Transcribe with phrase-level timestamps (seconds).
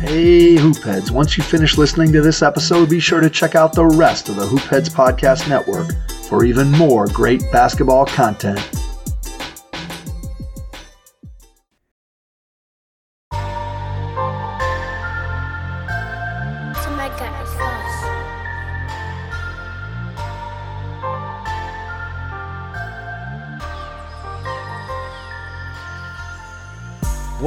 [0.00, 3.84] Hey, Hoopheads, once you finish listening to this episode, be sure to check out the
[3.84, 5.90] rest of the Hoopheads Podcast Network
[6.22, 8.79] for even more great basketball content.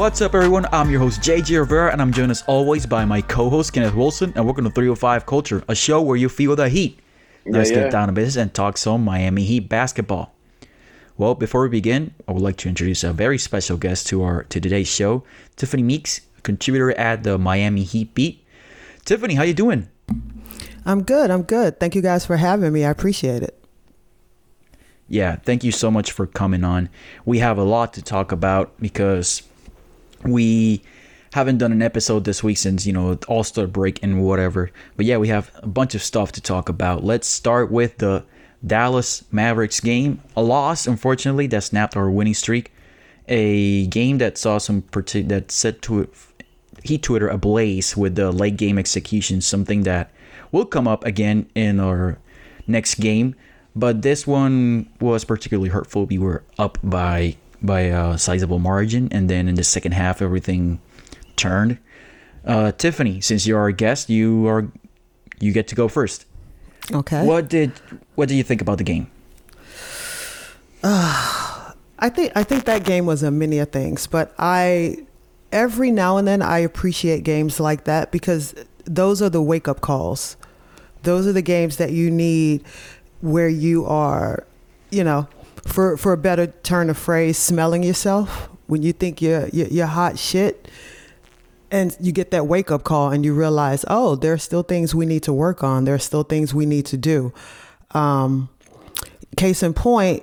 [0.04, 0.66] What's up, everyone?
[0.74, 3.96] I'm your host, JJ Rivera, and I'm joined as always by my co host, Kenneth
[3.96, 7.00] Wilson, and welcome to 305 Culture, a show where you feel the heat.
[7.46, 7.90] Now Let's Yeah, get yeah.
[7.92, 10.36] down to business and talk some Miami Heat basketball.
[11.18, 14.44] Well, before we begin, I would like to introduce a very special guest to our
[14.44, 15.24] to today's show,
[15.56, 18.46] Tiffany Meeks, contributor at the Miami Heat Beat.
[19.06, 19.88] Tiffany, how you doing?
[20.86, 21.32] I'm good.
[21.32, 21.80] I'm good.
[21.80, 22.84] Thank you guys for having me.
[22.84, 23.58] I appreciate it.
[25.08, 26.90] Yeah, thank you so much for coming on.
[27.24, 29.44] We have a lot to talk about because
[30.26, 30.82] we
[31.34, 34.72] haven't done an episode this week since, you know, All Star break and whatever.
[34.96, 37.04] But yeah, we have a bunch of stuff to talk about.
[37.04, 38.24] Let's start with the
[38.66, 40.22] Dallas Mavericks game.
[40.38, 42.72] A loss, unfortunately, that snapped our winning streak.
[43.28, 46.08] A game that saw some parti- that set to
[46.84, 50.12] Heat Twitter ablaze with the late game execution, something that
[50.52, 52.20] will come up again in our
[52.68, 53.36] next game.
[53.76, 56.06] But this one was particularly hurtful.
[56.06, 60.82] We were up by by a sizable margin, and then in the second half, everything
[61.36, 61.80] turned.
[62.46, 64.70] Uh, Tiffany, since you're our guest, you are
[65.40, 66.26] you get to go first.
[66.92, 67.26] Okay.
[67.26, 67.72] What did
[68.16, 69.10] what did you think about the game?
[70.84, 74.98] I think I think that game was a many of things, but I
[75.54, 78.54] every now and then I appreciate games like that because
[78.84, 80.36] those are the wake up calls.
[81.04, 82.64] Those are the games that you need
[83.22, 84.46] where you are,
[84.90, 85.28] you know,
[85.66, 89.88] for for a better turn of phrase, smelling yourself when you think you're you're, you're
[89.88, 90.70] hot shit.
[91.74, 94.94] and you get that wake up call and you realize, oh, there are still things
[94.94, 95.86] we need to work on.
[95.86, 97.34] There are still things we need to do.
[97.92, 98.50] Um,
[99.38, 100.22] case in point,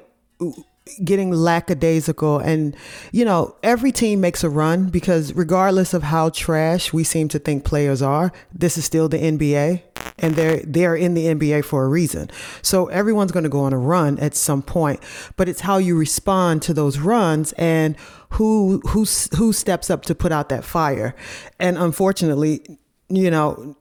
[1.05, 2.39] getting lackadaisical.
[2.39, 2.77] And
[3.13, 7.39] you know every team makes a run because regardless of how trash we seem to
[7.39, 9.83] think players are this is still the NBA
[10.19, 12.31] and they're they're in the NBA for a reason.
[12.63, 15.01] So everyone's going to go on a run at some point
[15.37, 17.97] but it's how you respond to those runs and
[18.31, 19.05] who who
[19.37, 21.15] who steps up to put out that fire.
[21.59, 23.77] And unfortunately you know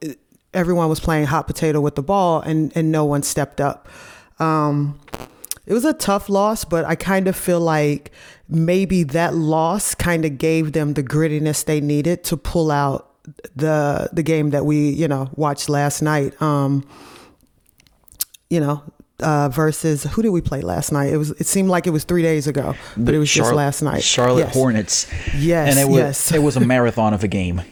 [0.53, 3.87] everyone was playing hot potato with the ball and and no one stepped up.
[4.39, 4.99] Um
[5.65, 8.11] it was a tough loss, but I kind of feel like
[8.47, 13.05] maybe that loss kind of gave them the grittiness they needed to pull out
[13.55, 16.39] the the game that we you know watched last night.
[16.41, 16.83] Um,
[18.49, 18.81] you know,
[19.19, 21.13] uh, versus who did we play last night?
[21.13, 23.81] It was it seemed like it was three days ago, but it was just last
[23.83, 24.01] night.
[24.03, 24.53] Charlotte Yes.
[24.53, 25.07] Hornets.
[25.35, 26.31] Yes, and it was yes.
[26.31, 27.61] it was a marathon of a game.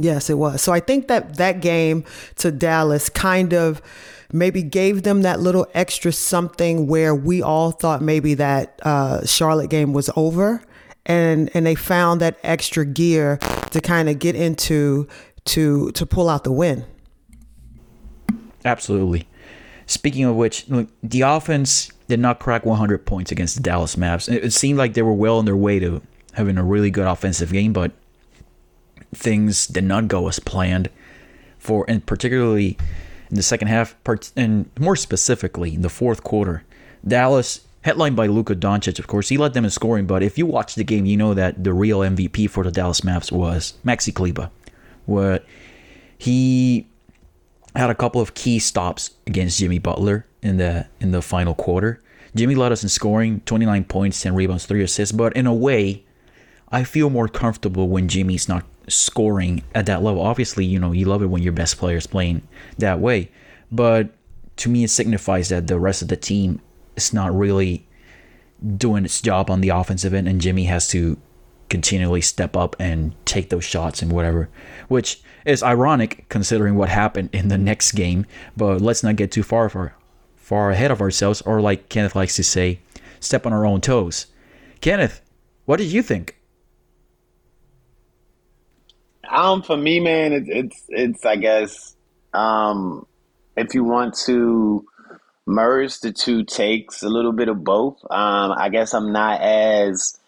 [0.00, 0.62] Yes, it was.
[0.62, 2.04] So I think that that game
[2.36, 3.82] to Dallas kind of
[4.32, 9.70] maybe gave them that little extra something where we all thought maybe that uh, Charlotte
[9.70, 10.62] game was over,
[11.06, 13.38] and and they found that extra gear
[13.70, 15.08] to kind of get into
[15.46, 16.84] to to pull out the win.
[18.64, 19.26] Absolutely.
[19.86, 20.66] Speaking of which,
[21.02, 24.30] the offense did not crack 100 points against the Dallas Mavs.
[24.32, 26.02] It it seemed like they were well on their way to
[26.34, 27.92] having a really good offensive game, but
[29.14, 30.90] things did not go as planned.
[31.58, 32.78] For and particularly
[33.30, 33.96] in the second half,
[34.36, 36.64] and more specifically in the fourth quarter,
[37.06, 38.98] Dallas headlined by Luka Doncic.
[38.98, 41.34] Of course, he led them in scoring, but if you watch the game, you know
[41.34, 44.50] that the real MVP for the Dallas Mavs was Maxi Kleber.
[45.06, 45.44] What
[46.16, 46.86] he
[47.74, 52.02] had a couple of key stops against Jimmy Butler in the in the final quarter.
[52.34, 56.04] Jimmy led us in scoring, 29 points, 10 rebounds, 3 assists, but in a way,
[56.70, 60.22] I feel more comfortable when Jimmy's not scoring at that level.
[60.22, 62.46] Obviously, you know, you love it when your best player is playing
[62.78, 63.30] that way,
[63.70, 64.10] but
[64.56, 66.60] to me it signifies that the rest of the team
[66.96, 67.86] is not really
[68.76, 71.16] doing its job on the offensive end and Jimmy has to
[71.68, 74.48] continually step up and take those shots and whatever,
[74.88, 78.26] which is ironic considering what happened in the next game.
[78.56, 79.94] But let's not get too far far,
[80.36, 82.80] far ahead of ourselves, or like Kenneth likes to say,
[83.20, 84.26] step on our own toes.
[84.80, 85.20] Kenneth,
[85.66, 86.37] what did you think?
[89.30, 91.96] Um, for me, man, it's it's it's I guess
[92.32, 93.06] um,
[93.56, 94.86] if you want to
[95.46, 97.98] merge the two takes, a little bit of both.
[98.10, 100.18] Um, I guess I'm not as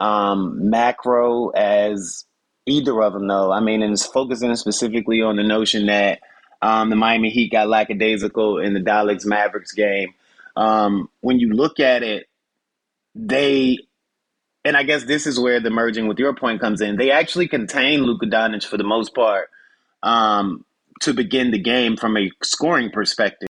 [0.00, 2.24] um, macro as
[2.66, 3.50] either of them, though.
[3.52, 6.20] I mean, and it's focusing specifically on the notion that
[6.62, 10.14] um, the Miami Heat got lackadaisical in the Dallas Mavericks game.
[10.56, 12.28] Um, when you look at it,
[13.14, 13.78] they
[14.64, 16.96] and I guess this is where the merging with your point comes in.
[16.96, 19.48] They actually contain Luka Doncic for the most part
[20.02, 20.64] um,
[21.00, 23.48] to begin the game from a scoring perspective.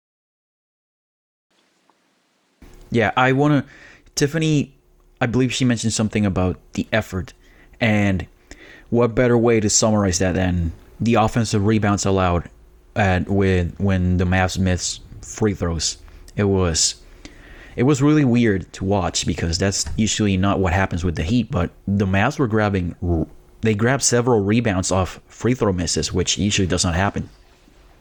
[2.89, 3.71] Yeah, I want to.
[4.15, 4.75] Tiffany,
[5.21, 7.33] I believe she mentioned something about the effort.
[7.79, 8.25] And
[8.89, 12.49] what better way to summarize that than the offensive rebounds allowed
[12.95, 15.97] at with when the Mavs missed free throws?
[16.35, 16.95] It was
[17.77, 21.51] it was really weird to watch because that's usually not what happens with the Heat,
[21.51, 22.95] but the Mavs were grabbing
[23.61, 27.29] they grabbed several rebounds off free throw misses, which usually does not happen.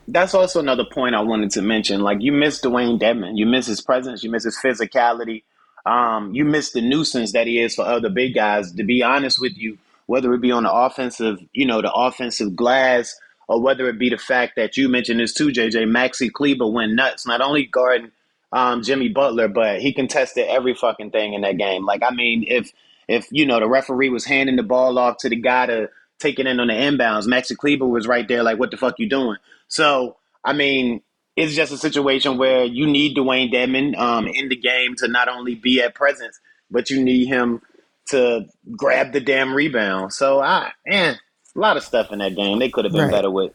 [0.08, 2.00] That's also another point I wanted to mention.
[2.00, 5.43] Like you miss Dewayne Dedmon, you miss his presence, you miss his physicality,
[5.84, 8.73] um, you miss the nuisance that he is for other big guys.
[8.73, 12.55] To be honest with you, whether it be on the offensive, you know, the offensive
[12.55, 13.19] glass,
[13.49, 16.94] or whether it be the fact that you mentioned this too, JJ Maxi Kleber went
[16.94, 18.11] nuts, not only guarding
[18.53, 21.85] um, Jimmy Butler, but he contested every fucking thing in that game.
[21.85, 22.73] Like I mean, if
[23.09, 25.89] if you know the referee was handing the ball off to the guy to
[26.19, 28.99] take it in on the inbounds, Maxi Kleber was right there, like, what the fuck
[28.99, 29.37] you doing?
[29.69, 31.03] So, I mean,
[31.37, 35.29] it's just a situation where you need Dewayne Dedmon um, in the game to not
[35.29, 36.41] only be at presence,
[36.71, 37.61] but you need him
[38.09, 38.47] to
[38.77, 40.13] grab the damn rebound.
[40.13, 41.19] So, I man,
[41.55, 43.11] a lot of stuff in that game they could have been right.
[43.11, 43.53] better with.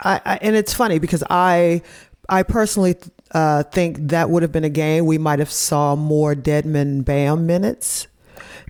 [0.00, 1.82] I, I, and it's funny because I
[2.28, 2.96] I personally
[3.32, 7.46] uh, think that would have been a game we might have saw more Dedmon Bam
[7.46, 8.06] minutes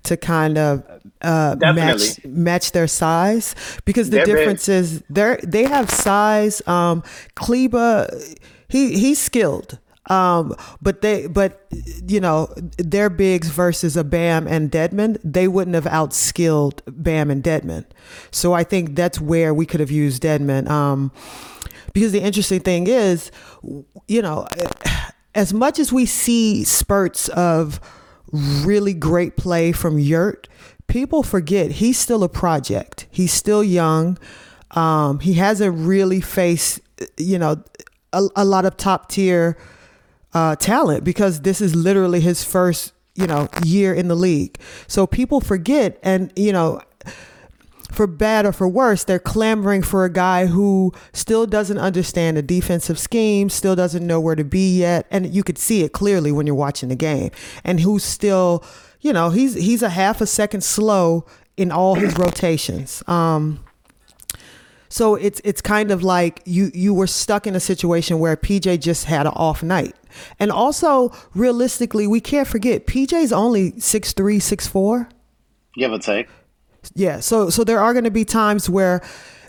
[0.05, 0.83] to kind of
[1.23, 3.55] uh, match match their size
[3.85, 6.67] because the They're difference is they they have size.
[6.67, 7.03] Um,
[7.35, 8.09] Kleber,
[8.69, 9.79] he he's skilled.
[10.11, 11.65] Um, but they, but
[12.07, 17.43] you know, their bigs versus a Bam and Dedmon, they wouldn't have outskilled Bam and
[17.43, 17.85] Dedmon.
[18.33, 20.69] So I think that's where we could have used Dedmon.
[20.69, 21.13] Um,
[21.93, 23.31] because the interesting thing is,
[24.09, 24.47] you know,
[25.35, 27.81] as much as we see spurts of
[28.33, 30.49] really great play from Yurt,
[30.87, 33.07] people forget he's still a project.
[33.11, 34.19] He's still young.
[34.73, 36.81] Um, he hasn't really faced,
[37.17, 37.63] you know,
[38.13, 39.57] a, a lot of top tier
[40.35, 44.59] uh, talent because this is literally his first, you know, year in the league.
[44.87, 46.81] So people forget, and you know,
[47.93, 52.43] for bad or for worse, they're clamoring for a guy who still doesn't understand the
[52.43, 56.33] defensive scheme, still doesn't know where to be yet, and you could see it clearly
[56.33, 57.31] when you're watching the game,
[57.65, 58.65] and who's still,
[59.01, 61.25] you know, he's he's a half a second slow
[61.57, 63.03] in all his rotations.
[63.07, 63.65] Um,
[64.89, 68.81] so it's it's kind of like you you were stuck in a situation where PJ
[68.81, 69.95] just had an off night.
[70.39, 75.09] And also realistically, we can't forget PJ's only six three, six four.
[75.75, 76.29] Give or take.
[76.95, 77.21] Yeah.
[77.21, 79.03] So so there are going to be times where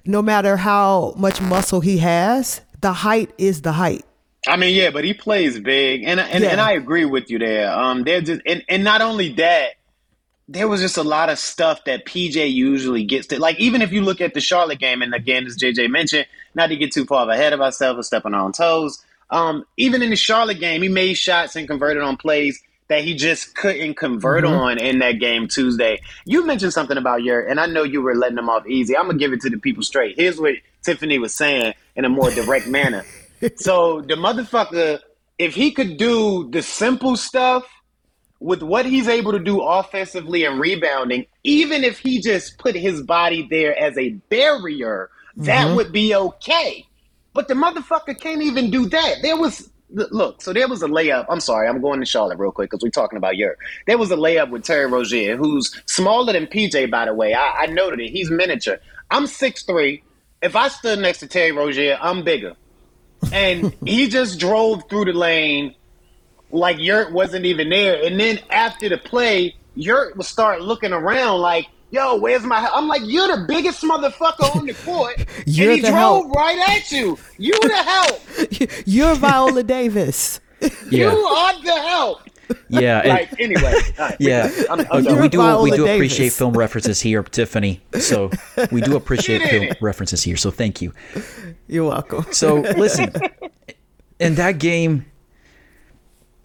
[0.05, 4.05] no matter how much muscle he has, the height is the height.
[4.47, 6.49] I mean, yeah, but he plays big, and and, yeah.
[6.49, 7.71] and I agree with you there.
[7.71, 9.75] Um, they're just and, and not only that,
[10.49, 13.39] there was just a lot of stuff that PJ usually gets to.
[13.39, 16.25] Like even if you look at the Charlotte game, and again, as JJ mentioned,
[16.55, 19.03] not to get too far ahead of ourselves or stepping on toes.
[19.29, 22.61] Um, even in the Charlotte game, he made shots and converted on plays
[22.93, 24.53] that he just couldn't convert mm-hmm.
[24.53, 25.99] on in that game Tuesday.
[26.25, 28.95] You mentioned something about your, and I know you were letting them off easy.
[28.95, 30.15] I'm gonna give it to the people straight.
[30.15, 30.53] Here's what
[30.83, 33.03] Tiffany was saying in a more direct manner.
[33.55, 34.99] So the motherfucker,
[35.39, 37.63] if he could do the simple stuff
[38.39, 43.01] with what he's able to do offensively and rebounding, even if he just put his
[43.01, 45.77] body there as a barrier, that mm-hmm.
[45.77, 46.85] would be okay.
[47.33, 49.15] But the motherfucker can't even do that.
[49.23, 51.25] There was look, so there was a layup.
[51.29, 53.57] I'm sorry, I'm going to Charlotte real quick because we're talking about Yurt.
[53.87, 57.33] There was a layup with Terry Rozier, who's smaller than PJ, by the way.
[57.33, 58.09] I, I noted it.
[58.09, 58.79] He's miniature.
[59.11, 60.03] I'm six three.
[60.41, 62.55] If I stood next to Terry Rozier, I'm bigger.
[63.31, 65.75] And he just drove through the lane
[66.51, 68.05] like Yurt wasn't even there.
[68.05, 72.69] And then after the play, Yurt would start looking around like, yo, where's my?
[72.73, 76.31] I'm like, you're the biggest motherfucker on the court, and he drove help.
[76.33, 77.17] right at you.
[77.37, 78.83] You the help.
[78.85, 80.41] you're Viola Davis.
[80.89, 82.21] you are the help.
[82.67, 83.01] Yeah.
[83.05, 83.73] like anyway.
[83.97, 84.51] Right, yeah.
[84.69, 87.81] I'm, I'm we do we do appreciate film references here, Tiffany.
[87.99, 88.31] So
[88.71, 90.35] we do appreciate film references here.
[90.35, 90.93] So thank you.
[91.67, 92.25] You're welcome.
[92.31, 93.13] So listen,
[94.19, 95.05] in that game,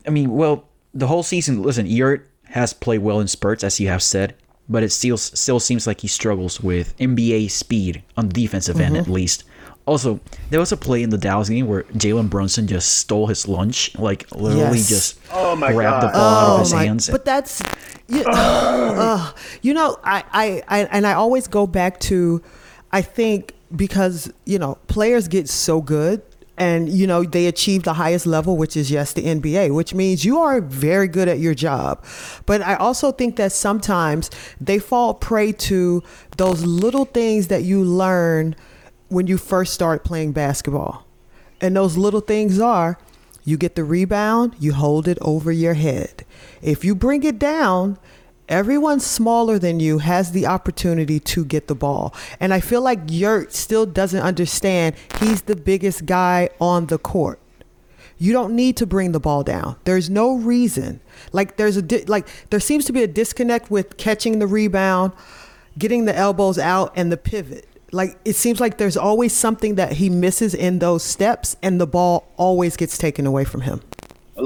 [0.07, 1.63] I mean, well, the whole season.
[1.63, 4.35] Listen, Yurt has played well in spurts, as you have said
[4.69, 8.97] but it still still seems like he struggles with NBA speed on the defensive mm-hmm.
[8.97, 9.45] end at least.
[9.87, 10.21] Also,
[10.51, 13.99] there was a play in the Dallas game where Jalen Brunson just stole his lunch,
[13.99, 14.89] like literally yes.
[14.89, 16.09] just oh my grabbed God.
[16.09, 17.09] the ball oh out of his my, hands.
[17.09, 17.63] But that's
[18.07, 19.33] you, uh,
[19.63, 22.43] you know, I, I, I and I always go back to,
[22.93, 26.21] I think because you know players get so good
[26.59, 30.25] and you know they achieve the highest level which is yes the nba which means
[30.25, 32.05] you are very good at your job.
[32.47, 36.03] But i also think that sometimes they fall prey to
[36.37, 38.57] those little things that you learn
[39.09, 41.07] when you first start playing basketball.
[41.61, 42.99] And those little things are
[43.45, 46.25] you get the rebound you hold it over your head.
[46.61, 47.99] If you bring it down
[48.49, 52.15] everyone smaller than you has the opportunity to get the ball.
[52.41, 57.39] And I feel like Yurt still doesn't understand he's the biggest guy on the court.
[58.19, 59.77] You don't need to bring the ball down.
[59.85, 61.01] There's no reason.
[61.33, 65.13] Like there's a di- like there seems to be a disconnect with catching the rebound,
[65.79, 67.69] getting the elbows out and the pivot.
[67.93, 71.87] Like it seems like there's always something that he misses in those steps and the
[71.87, 73.83] ball always gets taken away from him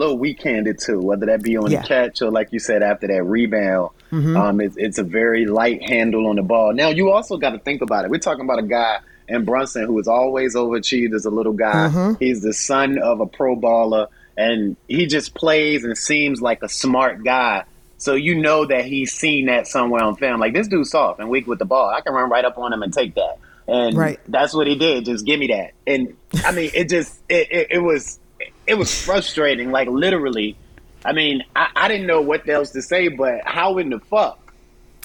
[0.02, 1.82] little weak-handed too, whether that be on Yeah.
[1.82, 3.90] the catch or like you said after that rebound.
[4.12, 6.74] Um, it's, it's a very light handle on the ball.
[6.74, 8.10] Now you also got to think about it.
[8.10, 12.14] We're talking about a guy in Brunson who is always overachieved as a little guy.
[12.20, 16.68] He's the son of a pro baller, and he just plays and seems like a
[16.68, 17.64] smart guy.
[17.96, 20.40] So you know that he's seen that somewhere on film.
[20.40, 21.88] Like this dude's soft and weak with the ball.
[21.88, 23.38] I can run right up on him and take that.
[23.68, 24.18] And Right.
[24.28, 25.04] that's what he did.
[25.04, 25.70] Just give me that.
[25.86, 28.18] And I mean, it just it, it, it was
[28.66, 29.70] it was frustrating.
[29.70, 30.56] Like literally,
[31.04, 34.38] I mean, I, I didn't know what else to say, but how in the fuck?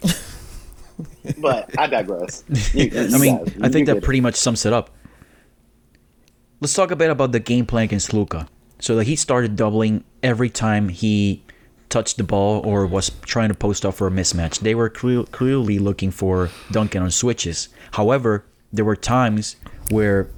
[1.40, 2.44] but I digress.
[2.74, 4.04] You- you I mean, guys, I think that get it.
[4.04, 4.90] pretty much sums it up.
[6.60, 8.48] Let's talk a bit about the game plan against Luka.
[8.80, 11.44] So like he started doubling every time he
[11.90, 14.60] touched the ball or was trying to post up for a mismatch.
[14.60, 17.70] They were cle- clearly looking for Duncan on switches.
[17.92, 19.56] However, there were times
[19.90, 20.30] where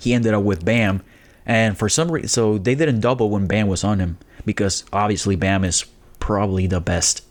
[0.00, 1.02] he ended up with Bam,
[1.50, 5.34] and for some reason, so they didn't double when Bam was on him because obviously
[5.34, 5.84] Bam is
[6.20, 7.24] probably the best,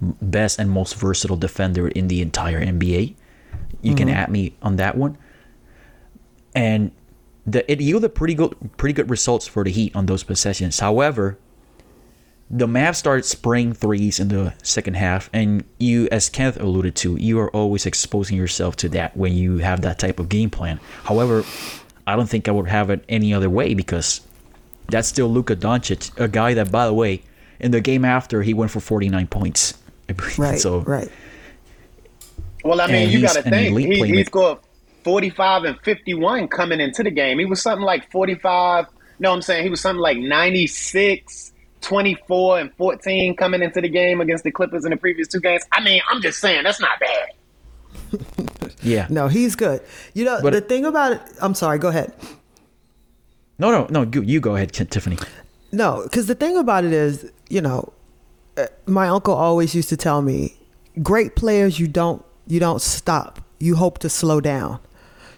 [0.00, 3.16] best and most versatile defender in the entire NBA.
[3.82, 4.16] You can mm-hmm.
[4.16, 5.18] at me on that one,
[6.54, 6.92] and
[7.44, 10.78] the, it yielded pretty good, pretty good results for the Heat on those possessions.
[10.78, 11.36] However,
[12.48, 17.16] the Mavs started spraying threes in the second half, and you, as Kenneth alluded to,
[17.16, 20.78] you are always exposing yourself to that when you have that type of game plan.
[21.02, 21.44] However,
[22.06, 24.20] I don't think I would have it any other way because
[24.88, 27.22] that's still Luka Doncic, a guy that, by the way,
[27.58, 29.74] in the game after he went for 49 points.
[30.38, 31.10] right so right
[32.64, 34.26] Well, I mean, you got to an think he, he playmaker.
[34.26, 34.58] scored
[35.02, 37.38] forty-five and fifty-one coming into the game.
[37.40, 38.86] He was something like forty-five.
[39.18, 44.20] No, I'm saying he was something like 96, 24, and fourteen coming into the game
[44.20, 45.64] against the Clippers in the previous two games.
[45.72, 47.30] I mean, I'm just saying that's not bad.
[48.82, 49.80] yeah, no he's good
[50.14, 52.12] you know But- the thing about it i'm sorry go ahead
[53.58, 54.02] no, no, no.
[54.12, 55.18] You, you go ahead, Tiffany.
[55.72, 57.92] No, because the thing about it is, you know,
[58.56, 60.56] uh, my uncle always used to tell me,
[61.02, 63.40] great players you don't you don't stop.
[63.58, 64.78] You hope to slow down.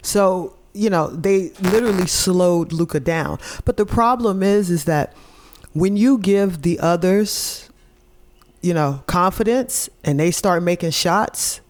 [0.02, 3.38] So you know they literally slowed Luka down.
[3.64, 5.14] But the problem is, is that
[5.72, 7.70] when you give the others,
[8.62, 11.60] you know, confidence and they start making shots,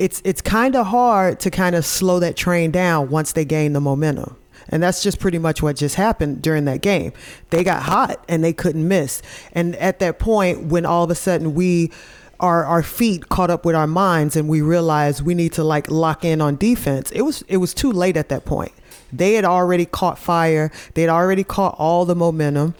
[0.00, 3.74] it's it's kind of hard to kind of slow that train down once they gain
[3.74, 4.34] the momentum.
[4.70, 7.12] And that's just pretty much what just happened during that game.
[7.50, 9.20] They got hot and they couldn't miss.
[9.52, 11.92] And at that point, when all of a sudden we
[12.38, 15.90] our our feet caught up with our minds and we realized we need to like
[15.90, 18.72] lock in on defense, it was it was too late at that point.
[19.12, 20.72] They had already caught fire.
[20.94, 22.74] They'd already caught all the momentum.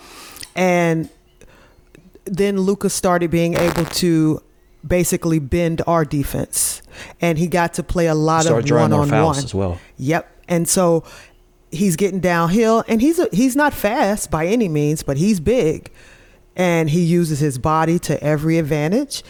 [0.57, 1.11] And
[2.25, 4.43] then Lucas started being able to
[4.87, 6.83] basically bend our defense,
[7.21, 9.79] and he got to play a lot of one on one as well.
[9.99, 11.05] Yep, and so
[11.71, 15.91] he's getting downhill, and he's a, he's not fast by any means, but he's big,
[16.57, 19.23] and he uses his body to every advantage,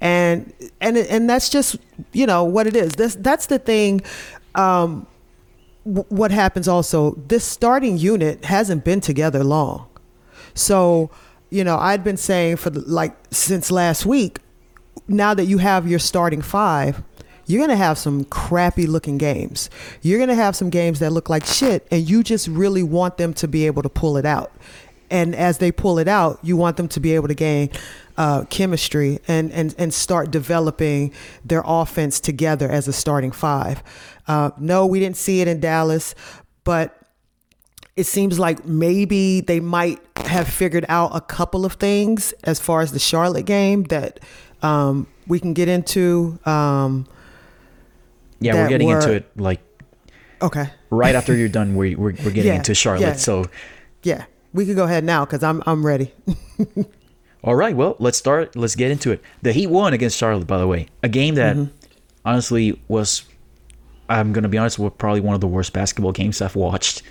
[0.00, 1.76] and and and that's just
[2.12, 2.92] you know what it is.
[2.92, 4.02] That's that's the thing.
[4.54, 5.06] Um,
[5.84, 7.12] w- what happens also?
[7.28, 9.86] This starting unit hasn't been together long.
[10.54, 11.10] So,
[11.50, 14.38] you know, I'd been saying for the, like since last week,
[15.08, 17.02] now that you have your starting five,
[17.46, 19.70] you're going to have some crappy looking games.
[20.02, 23.16] You're going to have some games that look like shit, and you just really want
[23.18, 24.52] them to be able to pull it out.
[25.10, 27.70] And as they pull it out, you want them to be able to gain
[28.16, 31.12] uh, chemistry and, and, and start developing
[31.44, 33.82] their offense together as a starting five.
[34.26, 36.16] Uh, no, we didn't see it in Dallas,
[36.64, 36.98] but
[37.94, 42.80] it seems like maybe they might have figured out a couple of things as far
[42.80, 44.18] as the Charlotte game that
[44.62, 46.38] um, we can get into.
[46.46, 47.06] Um,
[48.40, 49.60] Yeah, we're getting into it like
[50.42, 51.74] okay, right after you're done.
[51.76, 53.00] We we're, we're getting Yeah, into Charlotte.
[53.06, 53.12] yeah.
[53.14, 53.44] So,
[54.02, 56.12] yeah, we could go ahead now because I'm I'm ready.
[57.44, 58.56] all right, well, let's start.
[58.56, 59.22] Let's get into it.
[59.42, 61.72] The Heat won against Charlotte, by the way, a game that Mm-hmm.
[62.24, 63.22] honestly was
[64.08, 67.02] I'm gonna be honest, was probably one of the worst basketball games I've watched.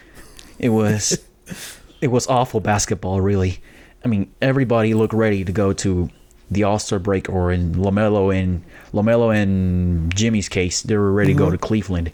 [0.60, 1.20] It was,
[2.02, 3.60] it was awful basketball, really.
[4.04, 6.10] I mean, everybody looked ready to go to
[6.50, 11.34] the All Star break, or in LaMelo and LaMelo and Jimmy's case, they were ready
[11.34, 11.54] to go mm-hmm.
[11.54, 12.12] to Cleveland.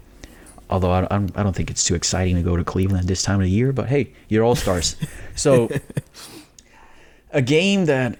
[0.69, 3.39] Although I, I'm- I don't think it's too exciting to go to Cleveland this time
[3.39, 4.95] of the year, but hey, you're All Stars.
[5.35, 5.69] so,
[7.31, 8.17] a game that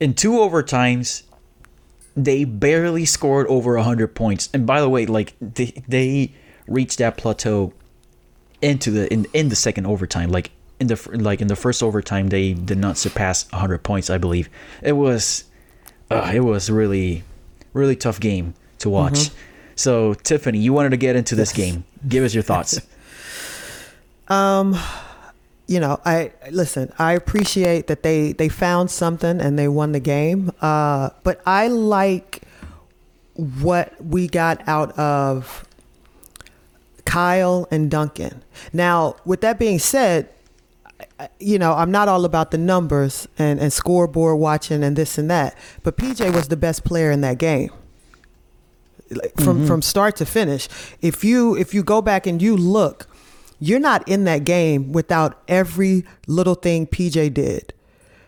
[0.00, 1.24] in two overtimes
[2.16, 6.32] they barely scored over 100 points and by the way like they they
[6.66, 7.72] reached that plateau
[8.60, 12.28] into the in, in the second overtime like in the like in the first overtime
[12.28, 14.48] they did not surpass 100 points i believe
[14.82, 15.44] it was
[16.10, 17.24] uh, it was really
[17.72, 19.30] really tough game to watch
[19.74, 22.80] so tiffany you wanted to get into this game give us your thoughts
[24.28, 24.76] um
[25.68, 26.90] you know, I listen.
[26.98, 30.50] I appreciate that they they found something and they won the game.
[30.62, 32.42] Uh, but I like
[33.34, 35.68] what we got out of
[37.04, 38.42] Kyle and Duncan.
[38.72, 40.30] Now, with that being said,
[41.38, 45.30] you know, I'm not all about the numbers and, and scoreboard watching and this and
[45.30, 47.70] that, but PJ was the best player in that game.
[49.10, 49.66] Like, From mm-hmm.
[49.66, 50.68] from start to finish.
[51.00, 53.08] If you if you go back and you look,
[53.58, 57.72] you're not in that game without every little thing PJ did.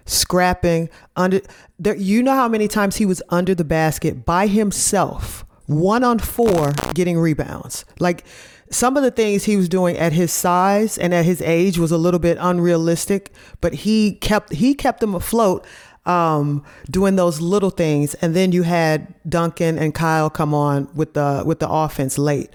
[0.06, 1.40] Scrapping under
[1.78, 6.18] there you know how many times he was under the basket by himself, one on
[6.18, 7.84] four getting rebounds.
[7.98, 8.24] Like
[8.70, 11.90] some of the things he was doing at his size and at his age was
[11.90, 15.66] a little bit unrealistic, but he kept he kept them afloat
[16.06, 18.14] um, doing those little things.
[18.14, 22.50] And then you had Duncan and Kyle come on with the with the offense late.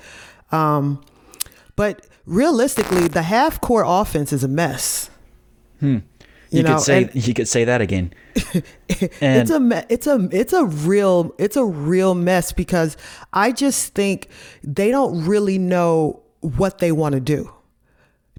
[0.52, 1.04] Um,
[1.76, 5.10] but realistically, the half court offense is a mess.
[6.52, 8.14] You, You know, could say and- you could say that again
[8.90, 12.98] it's a it's a it's a real it's a real mess because
[13.34, 14.30] I just think
[14.64, 17.52] they don't really know what they want to do.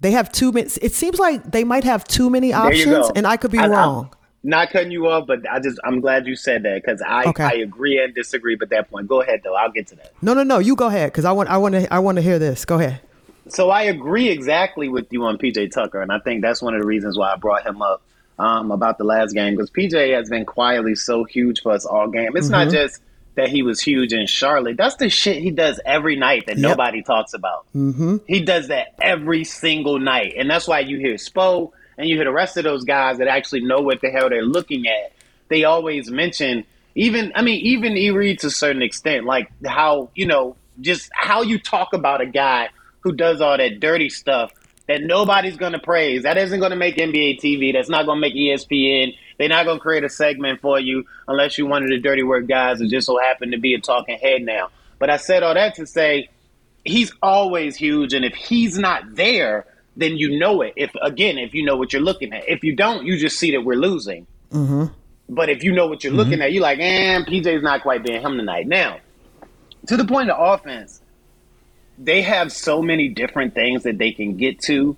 [0.01, 0.69] They have too many.
[0.83, 3.71] It seems like they might have too many options, and I could be I- I'm
[3.71, 4.15] wrong.
[4.43, 7.43] not cutting you off, but I just I'm glad you said that because I Okay.
[7.45, 9.09] I agree and disagree But that point.
[9.09, 9.55] Go ahead though.
[9.57, 10.13] I'll get to that.
[10.23, 10.59] no, no, no.
[10.59, 12.65] You go ahead because I want I want to I want to hear this.
[12.67, 13.01] Go ahead.
[13.49, 16.81] So I agree exactly with you on PJ Tucker, and I think that's one of
[16.81, 18.03] the reasons why I brought him up
[18.39, 22.09] um, about the last game because PJ has been quietly so huge for us all
[22.09, 22.37] game.
[22.37, 23.01] It's not just
[23.37, 24.77] that he was huge in Charlotte.
[24.77, 26.71] That's the shit he does every night that Yep.
[26.71, 27.67] nobody talks about.
[27.75, 28.17] Mm-hmm.
[28.27, 32.25] He does that every single night, and that's why you hear Spo and you hear
[32.25, 35.13] the rest of those guys that actually know what the hell they're looking at.
[35.49, 40.27] They always mention even I mean even Erie to a certain extent, like how you
[40.27, 42.69] know just how you talk about a guy
[43.07, 44.53] who does all that dirty stuff
[44.89, 46.25] that nobody's going to praise.
[46.25, 47.73] That isn't going to make NBA TV.
[47.73, 49.17] That's not going to make ESPN.
[49.39, 52.25] They're not going to create a segment for you unless you're one of the dirty
[52.25, 54.71] work guys who just so happen to be a talking head now.
[54.99, 56.31] But I said all that to say
[56.85, 59.67] he's always huge, and if he's not there,
[59.97, 60.73] then you know it.
[60.75, 63.53] If again, if you know what you're looking at, if you don't, you just see
[63.53, 64.27] that we're losing.
[65.29, 68.21] But if you know what you're looking at, you're like, eh, PJ's not quite being
[68.21, 68.67] him tonight.
[68.67, 68.99] Now,
[69.87, 71.03] to the point of offense,
[71.99, 74.97] they have so many different things that they can get to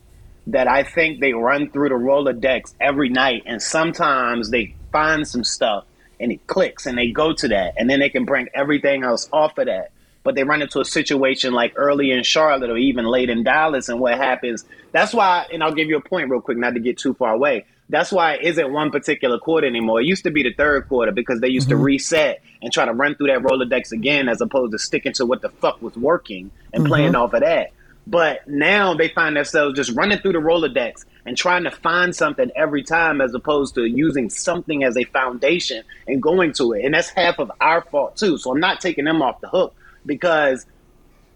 [0.48, 5.44] that I think they run through the Rolodex every night, and sometimes they find some
[5.44, 5.84] stuff
[6.20, 9.28] and it clicks, and they go to that, and then they can bring everything else
[9.32, 9.92] off of that.
[10.24, 13.88] But they run into a situation like early in Charlotte or even late in Dallas,
[13.88, 14.64] and what happens?
[14.90, 17.34] That's why, and I'll give you a point real quick, not to get too far
[17.34, 17.66] away.
[17.90, 20.00] That's why it isn't one particular quarter anymore.
[20.00, 21.84] It used to be the third quarter because they used to mm-hmm.
[21.84, 25.40] reset and try to run through that Rolodex again as opposed to sticking to what
[25.40, 27.22] the fuck was working and playing mm-hmm.
[27.22, 27.72] off of that.
[28.06, 32.50] But now they find themselves just running through the Rolodex and trying to find something
[32.56, 36.86] every time as opposed to using something as a foundation and going to it.
[36.86, 38.38] And that's half of our fault too.
[38.38, 39.74] So I'm not taking them off the hook
[40.06, 40.64] because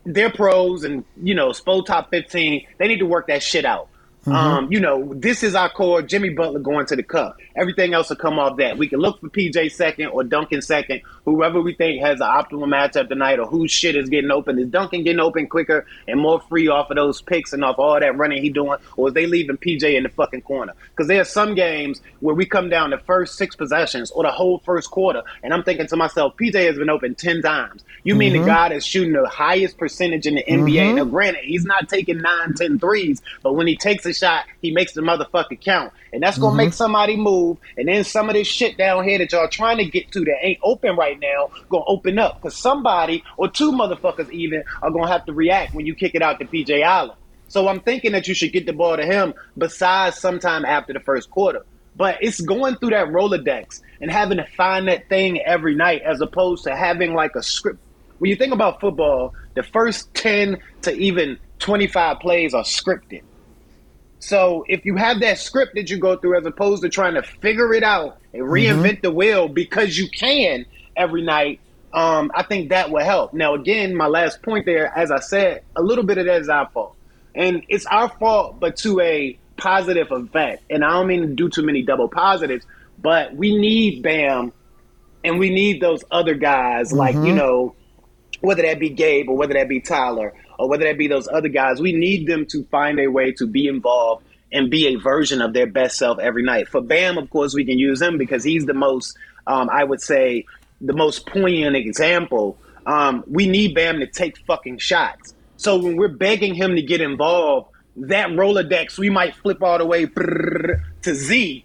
[0.05, 3.89] they're pros and, you know, Spo top 15, they need to work that shit out.
[4.27, 6.01] Um, you know, this is our core.
[6.03, 7.39] Jimmy Butler going to the cup.
[7.57, 8.79] Everything else will come off that.
[8.79, 12.67] We can look for PJ second or Duncan second, whoever we think has an optimal
[12.67, 14.59] matchup tonight or whose shit is getting open.
[14.59, 17.99] Is Duncan getting open quicker and more free off of those picks and off all
[17.99, 20.75] that running he doing, or is they leaving PJ in the fucking corner?
[20.91, 24.31] Because there are some games where we come down the first six possessions or the
[24.31, 27.85] whole first quarter, and I'm thinking to myself, PJ has been open ten times.
[28.05, 28.49] You mean the mm-hmm.
[28.49, 30.73] guy that's shooting the highest percentage in the NBA?
[30.73, 30.97] Mm-hmm.
[30.97, 34.73] Now, granted, he's not taking nine, ten threes, but when he takes a shot, he
[34.73, 35.93] makes the motherfucker count.
[36.13, 36.57] And that's gonna mm-hmm.
[36.59, 37.59] make somebody move.
[37.77, 40.37] And then some of this shit down here that y'all trying to get to that
[40.43, 42.41] ain't open right now gonna open up.
[42.41, 46.23] Cause somebody or two motherfuckers even are gonna have to react when you kick it
[46.23, 47.17] out to PJ Allen.
[47.49, 51.01] So I'm thinking that you should get the ball to him besides sometime after the
[51.01, 51.65] first quarter.
[51.95, 56.23] But it's going through that Rolodex and having to find that thing every night as
[56.23, 57.79] opposed to having like a script
[58.23, 63.23] when you think about football, the first 10 to even 25 plays are scripted.
[64.21, 67.25] So if you have that script that you go through as opposed to trying to
[67.25, 69.01] figure it out and reinvent mm-hmm.
[69.03, 71.61] the wheel because you can every night,
[71.93, 73.35] um, I think that will help.
[73.35, 76.49] Now, again, my last point there, as I said, a little bit of that is
[76.49, 76.97] our fault.
[77.35, 80.65] And it's our fault, but to a positive effect.
[80.71, 82.65] And I don't mean to do too many double positives,
[82.99, 84.53] but we need Bam
[85.25, 87.75] and we need those other guys like, you know,
[88.41, 91.49] whether that be Gabe or whether that be Tyler or whether that be those other
[91.49, 95.41] guys, we need them to find a way to be involved and be a version
[95.41, 96.69] of their best self every night.
[96.69, 100.01] For Bam, of course, we can use him because he's the most, um, I would
[100.01, 100.45] say,
[100.83, 102.59] the most poignant example.
[102.85, 105.35] Um, we need Bam to take fucking shots.
[105.57, 109.87] So when we're begging him to get involved, that Rolodex, we might flip all the
[109.87, 111.65] way to Z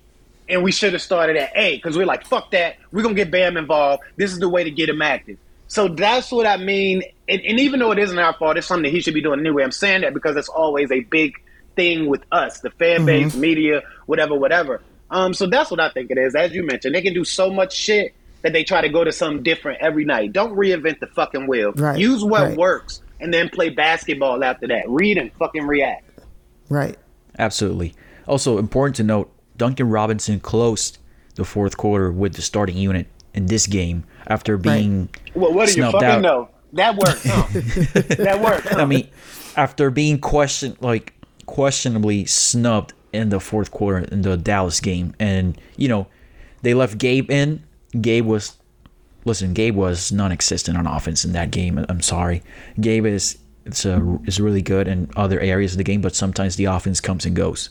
[0.49, 2.77] and we should have started at A because we're like, fuck that.
[2.91, 4.03] We're going to get Bam involved.
[4.15, 5.37] This is the way to get him active.
[5.67, 7.03] So that's what I mean.
[7.27, 9.39] And, and even though it isn't our fault, it's something that he should be doing
[9.39, 9.63] anyway.
[9.63, 11.33] I'm saying that because it's always a big
[11.75, 14.81] thing with us, the fan base, media, whatever, whatever.
[15.09, 16.35] Um, so that's what I think it is.
[16.35, 19.11] As you mentioned, they can do so much shit that they try to go to
[19.11, 20.33] something different every night.
[20.33, 21.71] Don't reinvent the fucking wheel.
[21.73, 22.57] Right, Use what right.
[22.57, 24.87] works and then play basketball after that.
[24.87, 26.03] Read and fucking react.
[26.69, 26.97] Right.
[27.39, 27.93] Absolutely.
[28.27, 30.97] Also, important to note Duncan Robinson closed
[31.35, 35.75] the fourth quarter with the starting unit in this game after being Well, what do
[35.75, 36.21] you fucking out.
[36.21, 36.49] know?
[36.73, 37.21] That worked.
[37.25, 37.47] Huh?
[38.23, 38.67] that worked.
[38.67, 38.81] Huh?
[38.81, 39.07] I mean,
[39.55, 41.13] after being questioned, like
[41.45, 46.07] questionably snubbed in the fourth quarter in the Dallas game, and you know,
[46.61, 47.63] they left Gabe in.
[48.01, 48.57] Gabe was,
[49.25, 51.83] listen, Gabe was non-existent on offense in that game.
[51.89, 52.43] I'm sorry,
[52.79, 56.55] Gabe is it's a, is really good in other areas of the game, but sometimes
[56.55, 57.69] the offense comes and goes,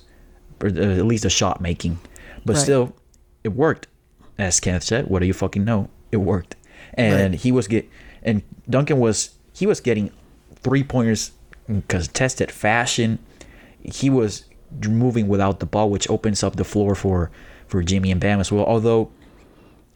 [0.60, 1.98] or uh, at least the shot making.
[2.44, 2.62] But Right.
[2.62, 2.96] still,
[3.44, 3.86] it worked.
[4.38, 5.88] As Kenneth said, what do you fucking know?
[6.12, 6.56] It worked,
[6.94, 7.40] and Right.
[7.40, 7.88] he was get
[8.22, 10.10] and Duncan was he was getting
[10.56, 11.30] three pointers
[11.68, 13.18] in contested fashion.
[13.82, 14.44] He was
[14.86, 17.30] moving without the ball, which opens up the floor for
[17.66, 18.66] for Jimmy and Bam as well.
[18.66, 19.10] Although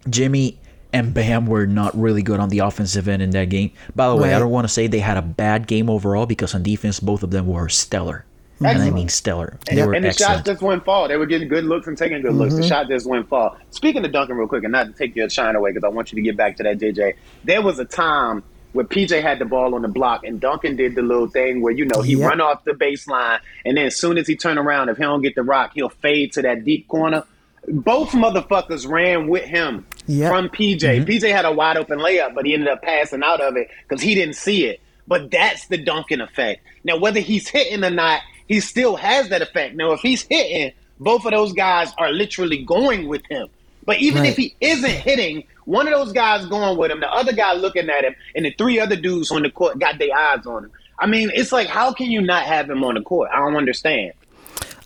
[0.09, 0.59] Jimmy
[0.93, 3.73] and Bam were not really good on the offensive end in that game.
[3.95, 6.55] By the way, I don't want to say they had a bad game overall because
[6.55, 8.25] on defense both of them were stellar.
[8.63, 9.59] And I mean stellar.
[9.67, 10.39] They were and the excellent.
[10.39, 11.09] shots just went fall.
[11.09, 12.55] They were getting good looks and taking good looks.
[12.55, 12.69] The mm-hmm.
[12.69, 13.57] shot just went fall.
[13.71, 16.13] Speaking of Duncan, real quick, and not to take your shine away because I want
[16.13, 17.15] you to get back to that, JJ.
[17.45, 20.95] There was a time where PJ had the ball on the block and Duncan did
[20.95, 22.29] the little thing where you know he Yep.
[22.29, 25.23] run off the baseline and then as soon as he turn around, if he don't
[25.23, 27.25] get the rock, he'll fade to that deep corner.
[27.73, 30.31] Both motherfuckers ran with him Yep.
[30.31, 31.05] from PJ.
[31.07, 34.03] PJ had a wide open layup, but he ended up passing out of it because
[34.03, 34.81] he didn't see it.
[35.07, 36.63] But that's the Duncan effect.
[36.85, 39.75] Now, whether he's hitting or not, he still has that effect.
[39.77, 43.49] Now, if he's hitting, both of those guys are literally going with him.
[43.85, 44.31] But even Right.
[44.31, 47.89] if he isn't hitting, one of those guys going with him, the other guy looking
[47.89, 50.71] at him, and the three other dudes on the court got their eyes on him.
[50.99, 53.31] I mean, it's like, how can you not have him on the court?
[53.33, 54.13] I don't understand.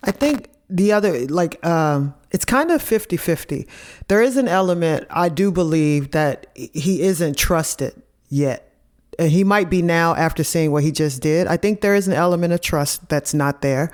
[0.03, 3.65] I think the other like um it's kind of 50-50.
[4.09, 7.93] There is an element I do believe that he isn't trusted
[8.27, 8.73] yet.
[9.17, 11.47] And he might be now after seeing what he just did.
[11.47, 13.89] I think there is an element of trust that's not there.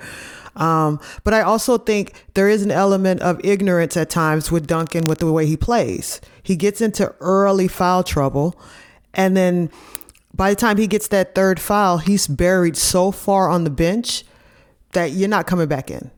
[0.56, 5.04] Um, but I also think there is an element of ignorance at times with Duncan
[5.04, 6.20] with the way he plays.
[6.42, 8.60] He gets into early foul trouble
[9.14, 9.70] and then
[10.34, 14.24] by the time he gets that third foul, he's buried so far on the bench
[14.94, 16.10] that you're not coming back in.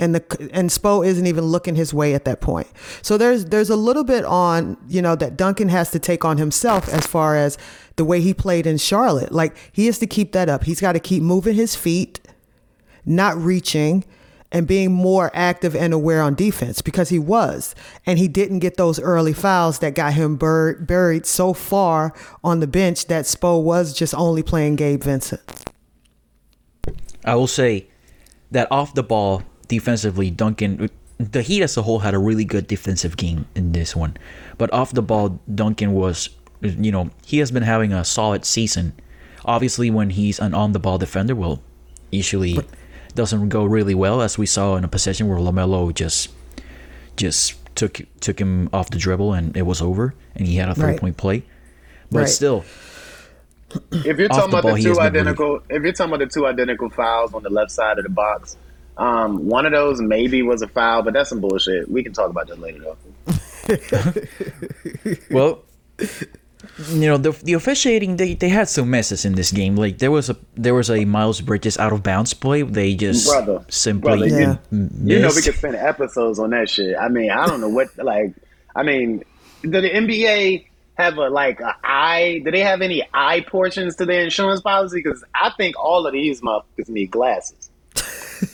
[0.00, 2.66] And the and Spo isn't even looking his way at that point.
[3.02, 6.38] So there's there's a little bit on, you know, that Duncan has to take on
[6.38, 7.58] himself as far as
[7.96, 9.30] the way he played in Charlotte.
[9.30, 10.64] Like he has to keep that up.
[10.64, 12.18] He's got to keep moving his feet,
[13.04, 14.04] not reaching
[14.52, 17.74] and being more active and aware on defense because he was
[18.06, 22.60] and he didn't get those early fouls that got him bur- buried so far on
[22.60, 25.42] the bench that Spo was just only playing Gabe Vincent.
[27.24, 27.88] I will say
[28.50, 32.66] that off the ball, defensively, Duncan, the Heat as a whole had a really good
[32.66, 34.16] defensive game in this one.
[34.58, 36.28] But off the ball, Duncan was,
[36.60, 38.92] you know, he has been having a solid season.
[39.44, 41.62] Obviously, when he's an on the ball defender, well,
[42.10, 42.58] usually
[43.14, 46.28] doesn't go really well, as we saw in a possession where LaMelo just
[47.16, 50.74] just took took him off the dribble and it was over, and he had a
[50.74, 51.00] three Right.
[51.00, 51.44] point play.
[52.10, 52.28] But Right.
[52.28, 52.64] still,
[53.92, 55.92] If you're Off talking the about ball, the two has been really- identical, if you're
[55.92, 58.56] talking about the two identical fouls on the left side of the box,
[59.00, 61.90] um, one of those maybe was a foul, but that's some bullshit.
[61.90, 62.96] We can talk about that later, though.
[65.30, 65.62] Well,
[66.88, 69.76] you know the the officiating they, they had some messes in this game.
[69.76, 72.62] Like there was a there was a Miles Bridges out of bounds play.
[72.62, 74.56] They just Brother, simply brother, Yeah.
[74.70, 76.96] You know we could spend episodes on that shit.
[76.96, 78.34] I mean, I don't know what like.
[78.76, 79.24] I mean,
[79.62, 80.66] the, the NBA
[81.00, 82.42] have a like a eye?
[82.44, 84.98] Do they have any eye portions to their insurance policy?
[85.02, 87.69] Because I think all of these motherfuckers need glasses.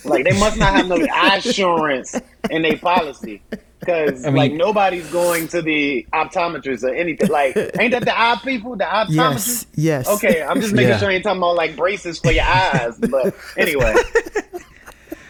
[0.05, 2.19] Like they must not have no insurance
[2.51, 3.43] in their policy.
[3.81, 7.29] Because I mean- like nobody's going to the optometrist or anything.
[7.29, 8.75] Like, ain't that the eye people?
[8.77, 9.15] The optometrist?
[9.15, 10.09] Yes, yes.
[10.09, 10.99] Okay, I'm just making Yeah.
[10.99, 12.97] sure you ain't talking about like braces for your eyes.
[12.99, 13.95] But anyway,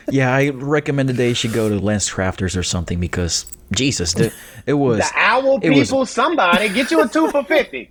[0.09, 4.33] Yeah, I recommended they should go to LensCrafters or something because Jesus, the,
[4.64, 7.90] it was the owl it was- people, somebody get you a two for fifty.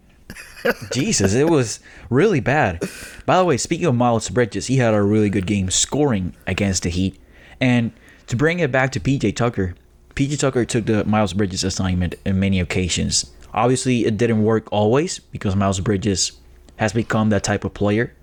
[0.91, 2.84] Jesus, it was really bad.
[3.25, 6.84] By the way, speaking of Miles Bridges, he had a really good game scoring against
[6.84, 7.19] the Heat.
[7.62, 7.91] And
[8.28, 9.75] to bring it back to PJ Tucker,
[10.15, 13.32] PJ Tucker took the Miles Bridges assignment in many occasions.
[13.54, 16.34] Obviously, it didn't work always because Miles Bridges
[16.78, 18.13] has become that type of player.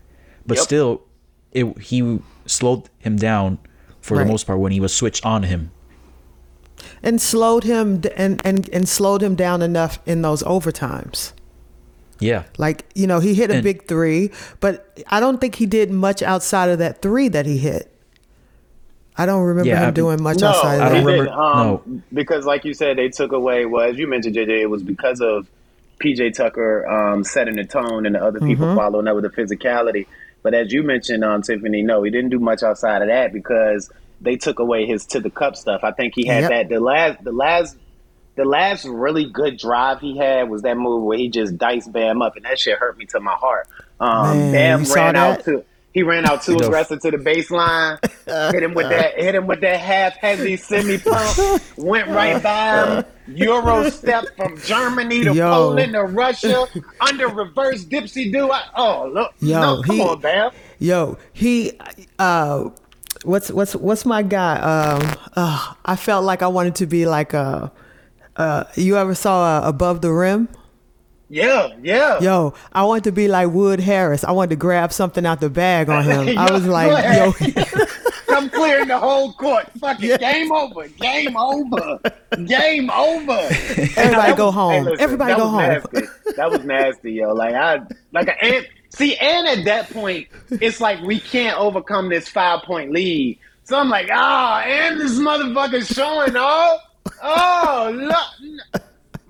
[0.47, 0.65] But Yep.
[0.65, 1.03] still,
[1.53, 3.59] it, he slowed him down
[4.01, 4.25] for Right.
[4.25, 5.71] the most part when he was switched on him.
[7.03, 11.33] and slowed him and, and and slowed him down enough in those overtimes.
[12.23, 12.45] Yeah.
[12.59, 14.31] Like you know, he hit a And- big three,
[14.61, 17.89] but I don't think he did much outside of that three that he hit.
[19.17, 21.13] I don't remember Yeah, him I- doing much No, outside I of he don't that.
[21.13, 22.01] remember- um, no.
[22.15, 23.67] because like you said, they took away.
[23.67, 25.47] Well, as you mentioned, JJ, it was because of
[26.03, 28.77] PJ Tucker um, setting the tone and the other people Mm-hmm.
[28.77, 30.07] following up with the physicality.
[30.43, 33.91] But as you mentioned, um, Tiffany, no, he didn't do much outside of that because
[34.21, 35.83] they took away his to the cup stuff.
[35.85, 36.51] I think he had Yep.
[36.51, 37.77] that the last the last
[38.35, 42.23] the last really good drive he had was that move where he just diced Bam
[42.23, 43.69] up, and that shit hurt me to my heart.
[44.01, 47.19] Um, Man, Bam you saw ran out to he ran out too aggressive to the
[47.19, 47.99] baseline,
[48.53, 52.97] hit him with that hit him with that half heavy semi pump, went right by
[52.97, 53.05] him.
[53.37, 55.49] Euro step from Germany to Yo.
[55.51, 56.67] Poland to Russia
[57.01, 58.51] under reverse dipsy do.
[58.51, 60.51] I, oh look, Yo, no, come he- on, Bam.
[60.79, 61.79] Yo, he,
[62.19, 62.71] uh,
[63.25, 64.57] what's what's what's my guy?
[64.57, 67.71] Um, uh, I felt like I wanted to be like a.
[68.37, 70.49] Uh, you ever saw uh, Above the Rim?
[71.29, 72.21] Yeah, yeah.
[72.21, 74.23] Yo, I wanted to be like Wood Harris.
[74.23, 76.37] I wanted to grab something out the bag on him.
[76.39, 77.33] I was like, yo,
[78.33, 79.71] Come clearing the whole court.
[79.79, 80.89] Fucking game over.
[80.89, 82.01] Game over.
[82.47, 83.49] Game over.
[83.97, 84.89] Everybody go home.
[84.99, 85.61] Everybody go home.
[85.61, 86.01] Nasty.
[86.37, 87.35] That was nasty, yo.
[87.35, 87.81] Like I
[88.13, 92.91] like and see, and at that point, it's like we can't overcome this five point
[92.91, 93.39] lead.
[93.65, 96.81] So I'm like, ah, and this motherfucker's showing off.
[97.23, 98.83] Oh, look.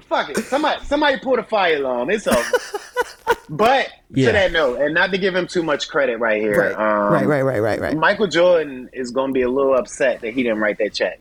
[0.09, 0.39] Fuck it.
[0.45, 2.11] Somebody somebody pull the fire alarm.
[2.11, 2.43] It's over.
[3.49, 4.27] But Yeah.
[4.29, 6.59] to that note, and not to give him too much credit right here.
[6.59, 7.97] right, um, right, right, right, right, right.
[7.97, 11.21] Michael Jordan is going to be a little upset that he didn't write that check.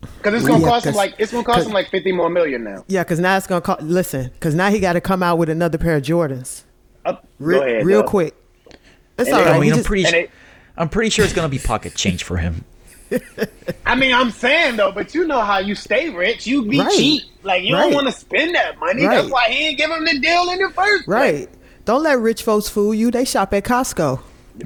[0.00, 2.12] Because it's going to Yeah, cost him like it's going to cost him like fifty
[2.12, 2.84] more million now.
[2.86, 3.78] Yeah, because now it's gonna call.
[3.80, 6.62] Listen, because now he got to come out with another pair of Jordans,
[7.04, 8.10] Up, real, ahead, real dog.
[8.10, 8.34] quick.
[9.18, 9.56] It's And all they- right.
[9.56, 10.20] I mean, I'm just- pretty and sure.
[10.20, 10.30] it-
[10.76, 12.64] I'm pretty sure it's gonna be pocket change for him.
[13.86, 16.90] I mean, I'm saying though, but you know how you stay rich, you be Right.
[16.92, 17.22] cheap.
[17.42, 17.82] Like you Right.
[17.84, 19.04] don't want to spend that money.
[19.04, 19.16] Right.
[19.20, 21.06] That's why he ain't give him the deal in the first place.
[21.06, 21.48] right.
[21.84, 23.10] Don't let rich folks fool you.
[23.10, 24.20] They shop at Costco.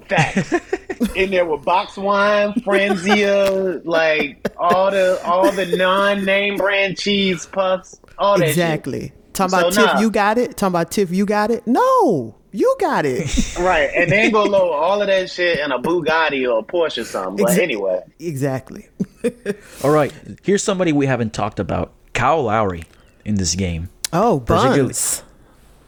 [0.08, 0.54] Facts.
[1.16, 7.46] in there with box wine, Franzia, like all the all the non name brand cheese
[7.46, 8.50] puffs, all that shit.
[8.50, 9.12] Exactly.
[9.32, 10.00] Talking about So, Tiff, nah.
[10.00, 10.56] you got it.
[10.56, 11.66] Talking about Tiff, you got it.
[11.66, 13.26] No, you got it.
[13.58, 17.02] Right, and then go load all of that shit in a Bugatti or a Porsche
[17.02, 17.44] or something.
[17.44, 18.88] But Exa- anyway, exactly.
[19.84, 22.84] All right, here's somebody we haven't talked about: Kyle Lowry
[23.24, 23.88] in this game.
[24.12, 25.22] Oh, Buns.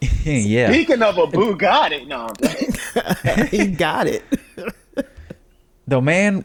[0.25, 3.47] yeah, speaking of a Bugatti, no, I'm playing.
[3.49, 4.25] he got it.
[5.87, 6.45] the man,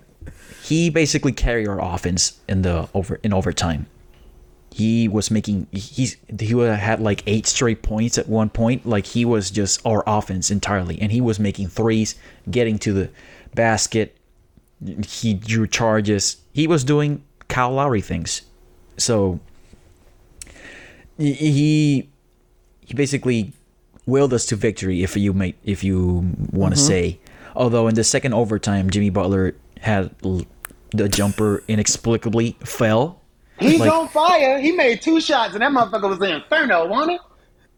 [0.63, 3.87] he basically carried our offense in the over in overtime.
[4.75, 8.85] He was making he's he had like eight straight points at one point.
[8.85, 12.15] Like he was just our offense entirely, and he was making threes,
[12.51, 13.09] getting to the
[13.53, 14.17] basket.
[15.07, 16.41] He drew charges.
[16.51, 18.41] He was doing Kyle Lowry things.
[18.97, 19.39] So
[21.17, 22.09] he
[22.81, 23.53] he basically
[24.05, 26.87] willed us to victory, if you may, if you want to mm-hmm.
[26.87, 27.19] say.
[27.55, 30.13] Although in the second overtime, Jimmy Butler had
[30.91, 33.21] the jumper inexplicably fell.
[33.59, 34.59] He's Like- on fire.
[34.59, 37.21] He made two shots, and that motherfucker was in inferno, wasn't it?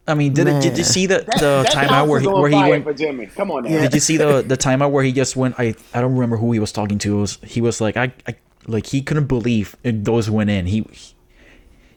[0.10, 2.24] I mean, did, it, did you see the, That, the that timeout house where is
[2.26, 2.84] he where he went?
[2.86, 3.26] for Jimmy.
[3.28, 3.70] Come on now.
[3.70, 3.82] Yeah.
[3.82, 5.56] Did you see the the timeout where he just went?
[5.60, 7.18] I I don't remember who he was talking to.
[7.18, 8.36] It was he was like I, I
[8.68, 10.66] like he couldn't believe it, those went in.
[10.66, 10.86] He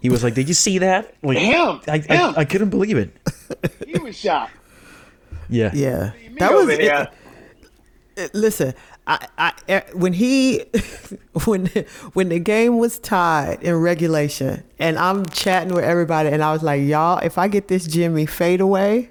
[0.01, 1.15] he was like, did you see that?
[1.23, 2.35] Like Him, I, I, him.
[2.37, 3.17] I couldn't believe it.
[3.87, 4.55] He was shocked.
[5.49, 5.71] Yeah.
[5.75, 6.63] Yeah, that was.
[6.63, 7.09] over it- here.
[8.17, 8.75] it- listen,
[9.13, 10.65] I, I, eh, when he,
[11.45, 11.67] when,
[12.13, 16.63] when the game was tied in regulation, and I'm chatting with everybody, and I was
[16.63, 19.11] like, y'all, if I get this Jimmy fade away,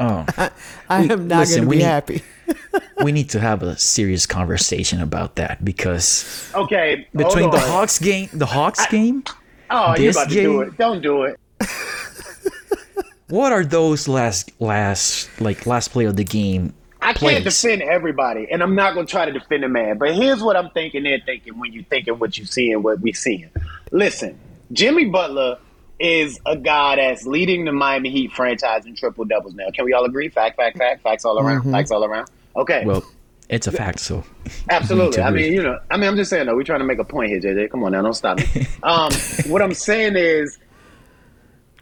[0.00, 0.24] Oh.
[0.88, 2.22] I We- am not listen, going to we be need- happy.
[3.04, 7.58] we need to have a serious conversation about that because Okay, between the.
[7.58, 9.24] Hawks game, the Hawks game,
[9.70, 10.76] Oh, you this about to do it?
[10.78, 11.38] Don't do it.
[13.28, 16.74] what are those last last like last play of the game?
[17.08, 19.98] I can't defend everybody, and I'm not going to try to defend a man.
[19.98, 21.04] But here's what I'm thinking.
[21.04, 23.50] They're thinking when you're thinking what you see and what we seeing.
[23.90, 24.38] Listen,
[24.72, 25.58] Jimmy Butler
[25.98, 29.70] is a guy that's leading the Miami Heat franchise in triple doubles now.
[29.72, 30.28] Can we all agree?
[30.28, 32.28] Fact, fact, fact, facts all around, facts all around.
[32.54, 33.04] Okay, Well,
[33.48, 34.00] it's a fact.
[34.00, 34.22] So
[34.68, 35.22] absolutely.
[35.22, 36.54] I mean, you know, I mean, I'm just saying though.
[36.56, 37.70] We're trying to make a point here, JJ.
[37.70, 38.66] Come on now, don't stop me.
[38.82, 39.10] Um,
[39.46, 40.58] what I'm saying is,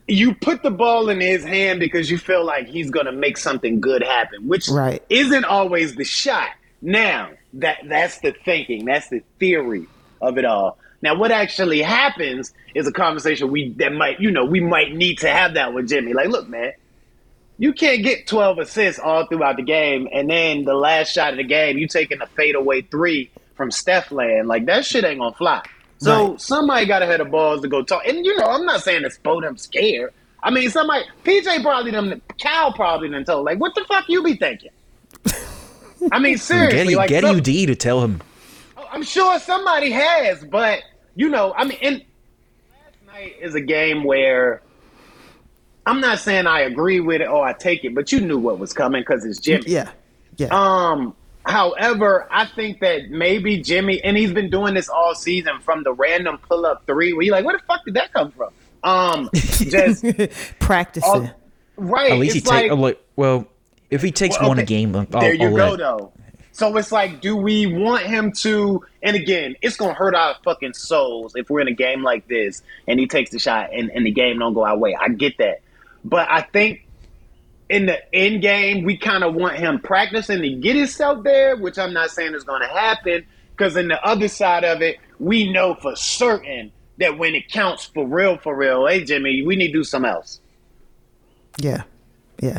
[0.08, 3.36] you put the ball in his hand because you feel like he's going to make
[3.36, 5.02] something good happen, which Right.
[5.08, 6.50] isn't always the shot.
[6.82, 9.86] Now, that that's the thinking, that's the theory
[10.20, 10.78] of it all.
[11.02, 15.18] Now, what actually happens is a conversation we that might, you know, we might need
[15.18, 16.12] to have that with Jimmy.
[16.12, 16.72] Like, look, man,
[17.58, 21.38] you can't get 12 assists all throughout the game, and then the last shot of
[21.38, 24.46] the game, you taking a fadeaway three from Steph land.
[24.48, 25.62] Like, that shit ain't gonna fly.
[25.98, 26.40] So Right.
[26.40, 28.06] somebody got to have the balls to go talk.
[28.06, 30.12] And you know, I'm not saying it's both them scared.
[30.42, 34.22] I mean, somebody, PJ probably them, Cal probably done told, like, what the fuck you
[34.22, 34.70] be thinking?
[36.12, 38.20] I mean, seriously, get you like, get some- UD to tell him.
[38.92, 40.80] I'm sure somebody has, but
[41.16, 44.62] you know, I mean, and last night is a game where
[45.86, 48.58] I'm not saying I agree with it or I take it, but you knew what
[48.58, 49.64] was coming because it's Jimmy.
[49.66, 49.90] Yeah.
[50.36, 50.48] Yeah.
[50.50, 51.14] Um,
[51.46, 55.92] however, I think that maybe Jimmy, and he's been doing this all season from the
[55.92, 58.52] random pull up three, where you're like, where the fuck did that come from?
[58.82, 60.04] Um, just
[60.58, 61.10] Practicing.
[61.10, 61.30] all,
[61.76, 62.12] right.
[62.12, 63.46] At least he it's take like, like well,
[63.90, 66.12] if he takes well, one a game, I'll, there you I'll go, let- though.
[66.52, 68.82] So it's like, do we want him to?
[69.02, 72.62] And again, it's gonna hurt our fucking souls if we're in a game like this
[72.88, 74.96] and he takes the shot and, and the game don't go our way.
[74.98, 75.60] I get that,
[76.02, 76.85] but I think
[77.68, 81.78] in the end game, we kind of want him practicing to get himself there, which
[81.78, 83.26] I'm not saying is going to happen.
[83.50, 87.86] Because in the other side of it, we know for certain that when it counts
[87.86, 90.40] for real, for real, hey Jimmy, we need to do something else.
[91.58, 91.82] yeah.
[92.42, 92.58] Yeah.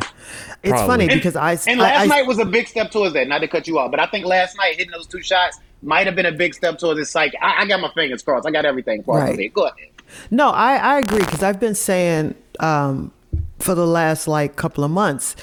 [0.64, 0.88] It's Probably.
[0.88, 3.28] funny And- because I And last I- night was a big step towards that.
[3.28, 6.08] Not to cut you off, but I think last night hitting those two shots might
[6.08, 7.38] have been a big step towards his psyche.
[7.40, 8.48] I, I got my fingers crossed.
[8.48, 9.38] I got everything crossed.
[9.38, 9.54] Right.
[9.54, 9.90] Go ahead.
[10.32, 13.12] No, I, I agree because I've been saying um,
[13.60, 15.36] for the last like couple of months,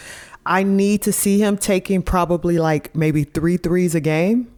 [0.46, 4.50] I need to see him taking probably like maybe three threes a game.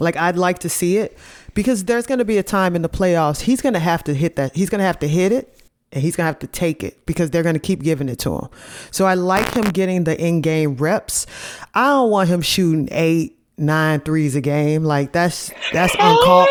[0.00, 1.18] Like I'd like to see it
[1.54, 4.14] because there's going to be a time in the playoffs he's going to have to
[4.14, 4.54] hit that.
[4.54, 5.58] He's going to have to hit it
[5.92, 8.18] and he's going to have to take it because they're going to keep giving it
[8.20, 8.48] to him.
[8.90, 11.26] So I like him getting the in-game reps.
[11.74, 14.84] I don't want him shooting eight, nine threes a game.
[14.84, 16.48] Like that's that's uncalled.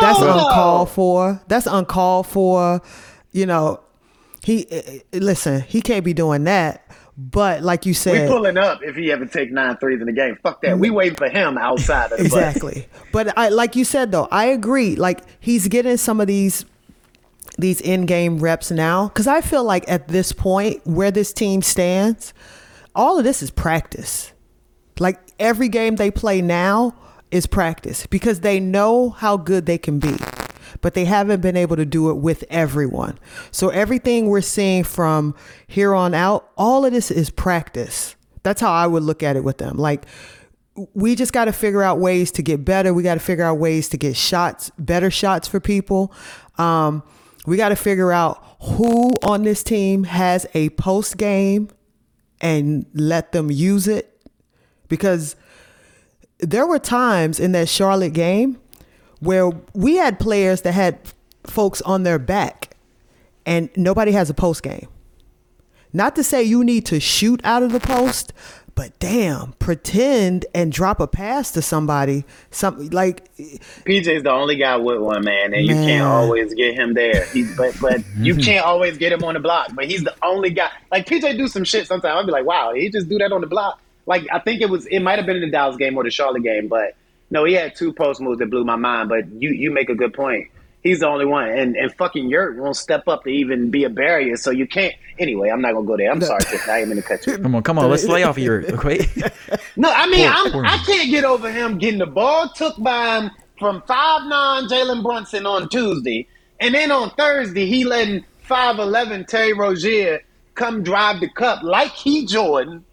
[0.00, 1.42] That's uncalled for.
[1.48, 2.82] That's uncalled for.
[3.32, 3.80] You know,
[4.46, 5.60] he eh, eh, listen.
[5.62, 6.86] He can't be doing that.
[7.18, 10.12] But like you said, We pulling up if he ever take nine threes in the
[10.12, 10.38] game.
[10.40, 10.78] Fuck that.
[10.78, 12.32] We waiting for him outside of the bus.
[12.32, 12.86] exactly.
[13.10, 14.94] But I like you said though, I agree.
[14.94, 16.64] Like he's getting some of these
[17.58, 22.32] these in-game reps now cuz I feel like at this point where this team stands,
[22.94, 24.30] all of this is practice.
[25.00, 26.94] Like every game they play now
[27.32, 30.14] is practice because they know how good they can be.
[30.86, 33.18] But they haven't been able to do it with everyone.
[33.50, 35.34] So everything we're seeing from
[35.66, 38.14] here on out, all of this is practice.
[38.44, 39.78] That's how I would look at it with them.
[39.78, 40.06] Like
[40.94, 42.94] we just got to figure out ways to get better.
[42.94, 46.12] We got to figure out ways to get shots, better shots for people.
[46.56, 47.02] Um,
[47.48, 51.68] we got to figure out who on this team has a post game
[52.40, 54.24] and let them use it
[54.86, 55.34] because
[56.38, 58.60] there were times in that Charlotte game
[59.20, 60.98] where we had players that had
[61.44, 62.76] folks on their back
[63.44, 64.88] and nobody has a post game.
[65.92, 68.32] Not to say you need to shoot out of the post,
[68.74, 72.26] but damn, pretend and drop a pass to somebody.
[72.50, 76.92] Some like PJ's the only guy with one man, and you can't always get him
[76.92, 77.24] there.
[77.26, 79.68] He, but but you can't always get him on the block.
[79.72, 80.70] But he's the only guy.
[80.90, 82.14] Like PJ do some shit sometimes.
[82.14, 83.80] I'll be like, wow, he just do that on the block.
[84.04, 86.10] Like I think it was it might have been in the Dallas game or the
[86.10, 86.94] Charlotte game, but
[87.30, 89.08] no, he had two post moves that blew my mind.
[89.08, 90.48] But you you make a good point.
[90.82, 93.90] He's the only one, and and fucking Yurt won't step up to even be a
[93.90, 94.36] barrier.
[94.36, 94.94] So you can't.
[95.18, 96.10] Anyway, I'm not gonna go there.
[96.10, 96.68] I'm sorry, Tiff.
[96.68, 97.38] I ain't mean to cut you.
[97.38, 99.06] Come on, come on, let's lay off your okay.
[99.78, 102.76] No, I mean, Poor- I'm, poor I can't get over him getting the ball took
[102.78, 106.28] by him from five nine Jalen Brunson on Tuesday,
[106.60, 110.22] and then on Thursday he letting five eleven Terry Rozier
[110.54, 112.84] come drive the cup like he Jordan,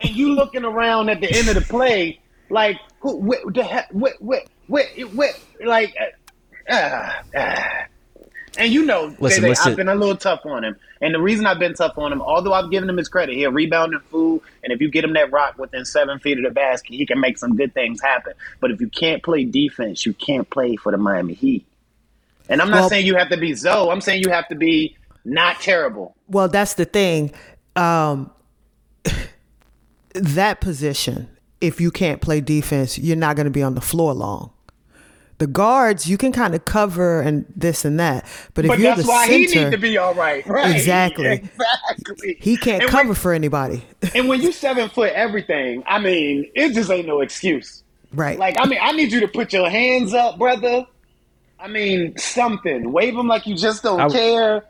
[0.00, 2.20] and you looking around at the end of the play
[2.50, 5.94] like who what the heck what what what what like.
[6.68, 7.62] Uh, uh, uh.
[8.56, 9.70] And you know, Listen, Dede, listen.
[9.70, 10.76] I've been a little tough on him.
[11.00, 13.52] And the reason I've been tough on him, although I've given him his credit, he'll
[13.52, 14.42] rebound and fool.
[14.64, 17.20] And if you get him that rock within seven feet of the basket, he can
[17.20, 18.32] make some good things happen.
[18.58, 21.66] But if you can't play defense, you can't play for the Miami Heat.
[22.48, 23.90] And I'm not Well- saying you have to be Zo.
[23.90, 26.16] I'm saying you have to be not terrible.
[26.26, 27.32] Well, that's the thing.
[27.76, 28.30] Um,
[30.14, 31.28] that position,
[31.60, 34.50] if you can't play defense, you're not going to be on the floor long.
[35.38, 38.90] The guards, you can kind of cover and this and that, but if But you're
[38.96, 40.44] that's the why center, he need to be all right.
[40.46, 40.74] Right.
[40.74, 41.26] Exactly.
[41.26, 42.36] Exactly.
[42.40, 43.84] he can't And cover when- for anybody.
[44.16, 47.84] and when you seven foot everything, I mean, it just ain't no excuse.
[48.12, 48.36] right.
[48.36, 50.84] Like, I mean, I need you to put your hands up, brother.
[51.60, 52.90] I mean, something.
[52.92, 54.64] Wave them like you just don't I- care.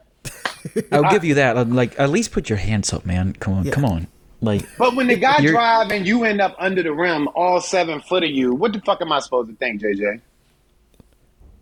[0.93, 1.67] I'll give you that.
[1.71, 3.33] Like, at least put your hands up, man.
[3.41, 3.73] Come on, Yeah.
[3.73, 4.07] come on.
[4.41, 8.01] Like, But when the guy drive and you end up under the rim, all seven
[8.01, 10.21] foot of you, what the fuck am I supposed to think, JJ?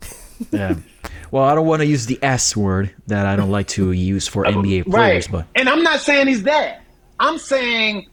[0.52, 0.74] yeah.
[1.30, 4.28] Well, I don't want to use the S word that I don't like to use
[4.28, 6.82] for NBA players, but And I'm not saying he's that.
[7.18, 8.08] I'm saying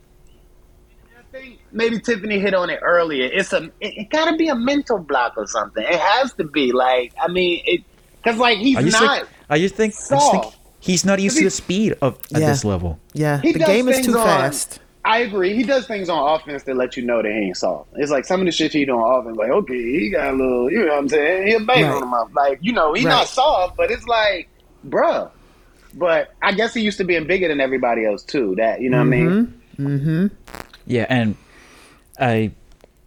[1.18, 3.30] I think maybe Tiffany hit on it earlier.
[3.32, 5.84] It's a it, it gotta be a mental block or something.
[5.84, 6.72] It has to be.
[6.72, 7.84] Like, I mean it
[8.24, 10.57] because like he's I just not think I just think, I just think soft.
[10.84, 12.48] He's not used to the speed of at Yeah.
[12.50, 13.00] this level.
[13.14, 13.40] yeah.
[13.42, 14.80] he The game is too on- fast.
[15.06, 15.54] I agree.
[15.54, 17.90] He does things on offense that let you know that he ain't soft.
[17.96, 20.38] It's like some of the shit he do on offense, like, okay, he got a
[20.38, 21.48] little, you know what I'm saying?
[21.48, 21.94] He'll bang Right.
[21.96, 22.30] on him up.
[22.34, 23.12] Like, you know, he's Right.
[23.12, 24.48] not soft, but it's like,
[24.88, 25.30] bruh.
[25.94, 28.56] But I guess he used to being bigger than everybody else too.
[28.58, 29.54] That you know what I mean?
[29.78, 30.28] Mm-hmm.
[30.88, 31.36] Yeah, and
[32.20, 32.52] I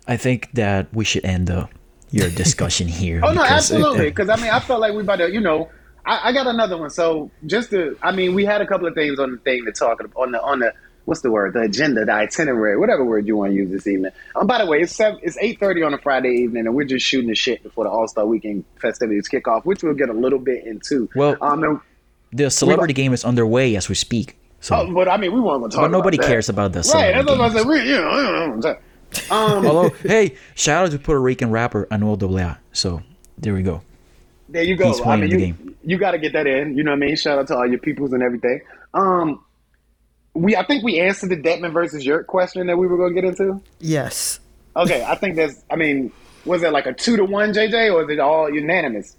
[0.07, 1.68] I think that we should end the
[2.11, 3.20] your discussion here.
[3.24, 4.05] Oh no, absolutely.
[4.11, 5.68] Because I mean, I felt like we about to, you know,
[6.07, 6.90] I, I got another one.
[6.90, 9.72] So just to, I mean, we had a couple of things on the thing to
[9.72, 10.72] talk on the on the
[11.04, 14.12] what's the word, the agenda, the itinerary, whatever word you want to use this evening.
[14.34, 16.84] Um, by the way, it's seven, it's eight thirty on a Friday evening, and we're
[16.84, 20.09] just shooting the shit before the All Star Weekend festivities kick off, which we'll get
[20.09, 21.09] a little bit into.
[21.14, 21.82] Well- um,
[22.32, 24.36] the celebrity game is underway as we speak.
[24.61, 25.84] So oh, but I mean, we weren't going to talk.
[25.84, 26.26] But nobody that.
[26.26, 27.14] cares about the Right.
[27.14, 27.66] That's what I said.
[27.66, 28.76] We, you know, you know,
[29.30, 32.57] um, Although, hey, shout out to Puerto Rican rapper Anuel AA.
[32.72, 33.02] So
[33.38, 33.82] there we go.
[34.49, 34.88] There you go.
[34.88, 35.76] He's playing I mean, the you, game.
[35.82, 36.76] you got to get that in.
[36.76, 37.16] You know what I mean?
[37.16, 38.61] Shout out to all your peoples and everything.
[38.94, 39.44] Um,
[40.34, 43.20] we I think we answered the Dedmon versus Yurt question that we were going to
[43.20, 43.61] get into.
[43.80, 44.40] Yes.
[44.76, 45.64] Okay, I think that's.
[45.70, 46.12] I mean,
[46.44, 49.16] was it like a two to one, JJ, or is it all unanimous?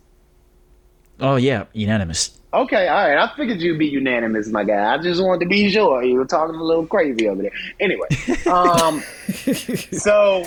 [1.19, 2.39] Oh yeah, unanimous.
[2.53, 3.17] Okay, all right.
[3.17, 4.93] I figured you'd be unanimous, my guy.
[4.93, 6.03] I just wanted to be sure.
[6.03, 7.51] You were talking a little crazy over there.
[7.79, 8.07] Anyway,
[8.45, 9.01] um,
[9.91, 10.45] so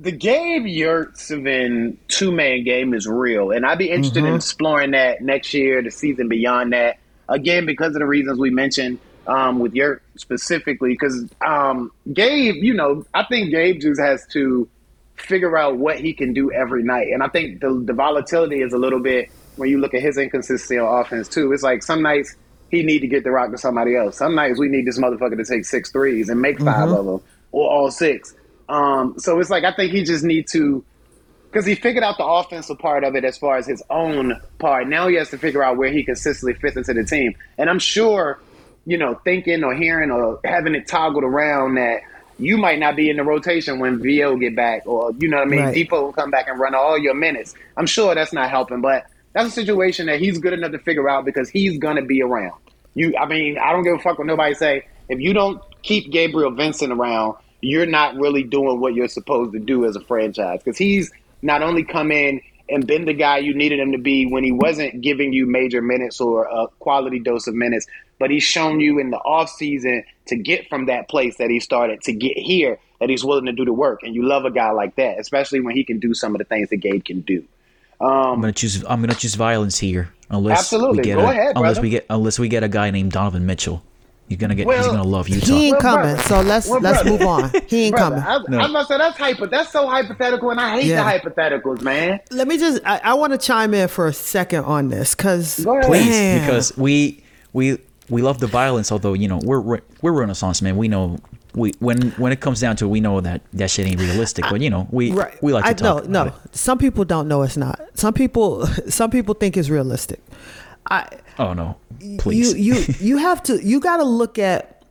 [0.00, 5.20] the Gabe Yurtseven two man game is real, and I'd be interested in exploring that
[5.20, 6.98] next year, the season beyond that.
[7.28, 12.72] Again, because of the reasons we mentioned um, with Yurt specifically, because um, Gabe, you
[12.72, 14.68] know, I think Gabe just has to
[15.16, 18.72] figure out what he can do every night, and I think the, the volatility is
[18.72, 21.52] a little bit when you look at his inconsistency on offense too.
[21.52, 22.36] It's like some nights
[22.70, 24.16] he need to get the rock to somebody else.
[24.16, 27.20] Some nights we need this motherfucker to take six threes and make 5 of them
[27.52, 28.34] or all six.
[28.70, 30.84] Um, so it's like I think he just need to
[31.50, 34.86] because he figured out the offensive part of it as far as his own part.
[34.88, 37.34] Now he has to figure out where he consistently fits into the team.
[37.58, 38.38] And I'm sure,
[38.86, 42.02] you know, thinking or hearing or having it toggled around that
[42.38, 45.48] you might not be in the rotation when VO get back or you know what
[45.48, 45.74] I mean, Right.
[45.74, 47.54] Dipo will come back and run all your minutes.
[47.76, 51.08] I'm sure that's not helping, but that's a situation that he's good enough to figure
[51.08, 52.54] out because he's gonna be around.
[52.94, 54.86] You I mean, I don't give a fuck what nobody say.
[55.08, 59.58] If you don't keep Gabriel Vincent around, you're not really doing what you're supposed to
[59.58, 60.60] do as a franchise.
[60.62, 61.10] Because he's
[61.42, 64.52] not only come in and been the guy you needed him to be when he
[64.52, 67.86] wasn't giving you major minutes or a quality dose of minutes,
[68.18, 72.00] but he's shown you in the offseason to get from that place that he started
[72.02, 74.02] to get here that he's willing to do the work.
[74.02, 76.44] And you love a guy like that, especially when he can do some of the
[76.44, 77.44] things that Gabe can do.
[78.00, 78.82] Um, I'm gonna choose.
[78.84, 80.98] I'm gonna choose violence here, unless Absolutely.
[80.98, 81.80] we get Go a, ahead, unless brother.
[81.82, 83.82] we get unless we get a guy named Donovan Mitchell.
[84.30, 84.68] You're gonna get.
[84.68, 85.44] he's Well, gonna love Utah.
[85.46, 86.14] He ain't Well, coming.
[86.14, 86.22] brother.
[86.28, 87.10] So let's Well, let's brother.
[87.18, 87.50] move on.
[87.66, 88.54] He ain't Brother, coming.
[88.60, 89.48] I, I must say that's hyper.
[89.48, 91.02] That's so hypothetical, and I hate Yeah.
[91.02, 92.20] the hypotheticals, man.
[92.30, 92.80] Let me just.
[92.86, 95.86] I, I want to chime in for a second on this because Go ahead.
[95.90, 97.78] Please, because we we
[98.08, 98.92] we love the violence.
[98.92, 100.76] Although you know we're we're, we're Renaissance man.
[100.76, 101.18] We know
[101.56, 104.44] we when when it comes down to it, we know that that shit ain't realistic.
[104.48, 105.42] But you know we right.
[105.42, 106.04] we like to I, talk.
[106.08, 106.32] No, about no.
[106.44, 106.56] it.
[106.56, 107.80] Some people don't know it's not.
[107.94, 110.20] Some people some people think it's realistic.
[110.86, 111.08] I
[111.38, 111.76] Oh no,
[112.18, 112.54] please.
[112.54, 114.84] you you you have to you got to look at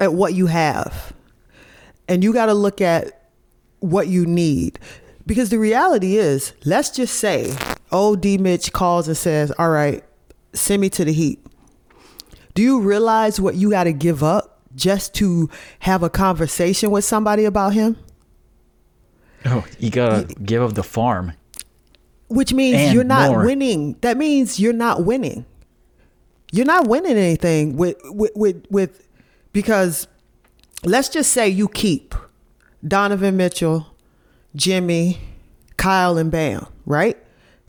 [0.00, 1.12] at what you have.
[2.08, 3.30] And you got to look at
[3.80, 4.78] what you need.
[5.26, 7.54] Because the reality is let's just say
[7.92, 10.02] old D Mitch calls and says all right
[10.54, 11.44] send me to the heat.
[12.54, 17.04] Do you realize what you got to give up just to have a conversation with
[17.04, 17.96] somebody about him?
[19.44, 21.32] Oh, you gotta give up the farm.
[22.28, 23.44] Which means And you're not more.
[23.44, 23.96] winning.
[24.02, 25.44] That means you're not winning.
[26.52, 29.06] You're not winning anything with with with, with
[29.52, 30.06] because
[30.84, 32.14] let's just say you keep
[32.86, 33.86] Donovan Mitchell,
[34.56, 35.18] Jimmy,
[35.76, 37.18] Kyle, and Bam, right?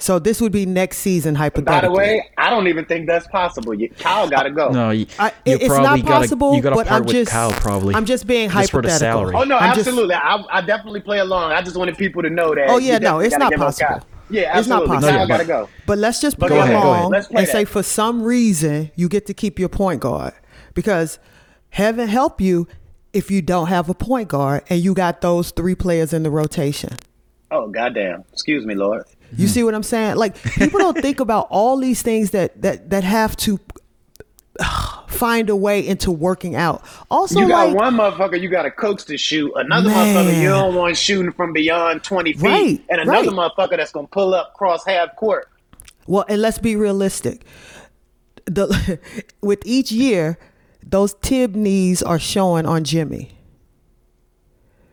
[0.01, 1.81] So this would be next season hypothetical.
[1.81, 3.73] By the way, I don't even think that's possible.
[3.73, 4.69] You- Kyle got to go.
[4.69, 7.05] No, you, I, you it's probably not gotta, possible, You got to but part I'm
[7.05, 7.95] with just Kyle probably.
[7.95, 8.97] I'm just being Just for hypothetical.
[8.97, 9.35] salary.
[9.35, 10.15] Oh no, I'm just- absolutely.
[10.15, 11.51] I, I definitely play along.
[11.51, 12.69] I just wanted people to know that.
[12.69, 14.07] Oh yeah, no, it's not give up possible.
[14.29, 15.09] Yeah, It's not possible.
[15.09, 15.69] Kyle got to go.
[15.85, 17.11] But let's just play go ahead, go along ahead.
[17.11, 20.33] Let's and say for some reason you get to keep your point guard
[20.73, 21.19] because
[21.69, 22.67] heaven help you
[23.13, 26.29] if you don't have a point guard and you got those three players in the
[26.29, 26.95] rotation.
[27.51, 28.23] Oh goddamn!
[28.31, 29.03] Excuse me, Lord.
[29.35, 30.17] You see what I'm saying?
[30.17, 33.59] Like people don't think about all these things that that that have to
[35.07, 36.83] find a way into working out.
[37.09, 39.51] Also, You got like one motherfucker you got to coach to shoot.
[39.55, 40.15] Another Man.
[40.15, 43.51] motherfucker you don't want shooting from beyond twenty feet, Right, and another right.
[43.57, 45.49] motherfucker that's gonna pull up cross half court.
[46.07, 47.43] Well, and let's be realistic.
[48.45, 48.99] The
[49.41, 50.37] with each year,
[50.83, 53.31] those tib knees are showing on Jimmy.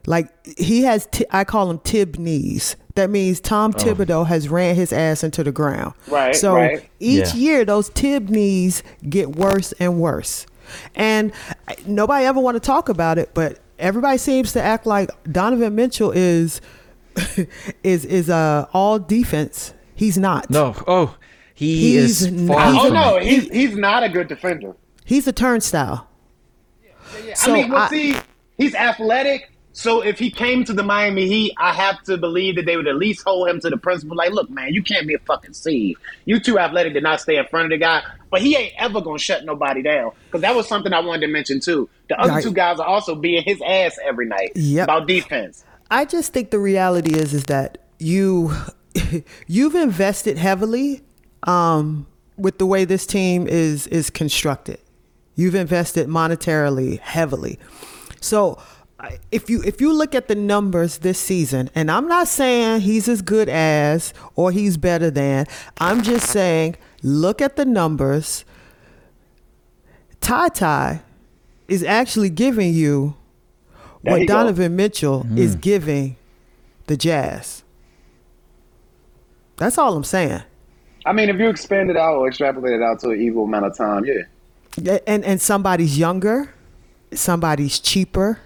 [0.06, 0.28] Like
[0.58, 2.76] he has, t- I call him tib knees.
[2.94, 5.94] That means Tom Thibodeau has ran his ass into the ground.
[6.08, 6.88] Right, So right.
[7.00, 7.40] each Yeah.
[7.40, 10.46] year, those tib knees get worse and worse,
[10.94, 11.32] and
[11.86, 13.30] nobody ever want to talk about it.
[13.34, 16.60] But everybody seems to act like Donovan Mitchell is
[17.82, 19.74] is is uh all defense.
[19.94, 20.48] He's not.
[20.50, 21.16] no, oh,
[21.54, 24.74] he He's is n- far he's Oh from no, he's he's not a good defender.
[25.04, 26.08] He's a turnstile.
[27.24, 28.16] Yeah, So I mean, well, I- see,
[28.56, 29.50] he's athletic.
[29.78, 32.88] So if he came to the Miami Heat, I have to believe that they would
[32.88, 34.16] at least hold him to the principle.
[34.16, 35.98] Like, look, man, you can't be a fucking seed.
[36.24, 38.02] You too athletic to not stay in front of the guy.
[38.30, 40.12] But he ain't ever gonna shut nobody down.
[40.24, 41.90] Because that was something I wanted to mention too.
[42.08, 42.42] The other Right.
[42.42, 44.84] two guys are also being his ass every night Yep.
[44.84, 45.62] about defense.
[45.90, 48.52] I just think the reality is is that you
[49.46, 51.02] you've invested heavily
[51.42, 52.06] um,
[52.38, 54.78] with the way this team is is constructed.
[55.34, 57.58] You've invested monetarily heavily.
[58.22, 58.58] So
[59.30, 63.08] if you if you look at the numbers this season, and I'm not saying he's
[63.08, 65.46] as good as or he's better than,
[65.78, 68.44] I'm just saying look at the numbers.
[70.20, 71.02] Ty Ty
[71.68, 73.14] is actually giving you
[74.02, 74.34] There what you go.
[74.34, 75.38] Donovan Mitchell hmm.
[75.38, 76.16] is giving
[76.86, 77.62] the Jazz.
[79.56, 80.42] That's all I'm saying.
[81.04, 83.66] I mean, if you expand it out or extrapolate it out to an equal amount
[83.66, 84.22] of time, yeah.
[84.78, 86.52] Yeah, And and somebody's younger,
[87.14, 88.40] somebody's cheaper,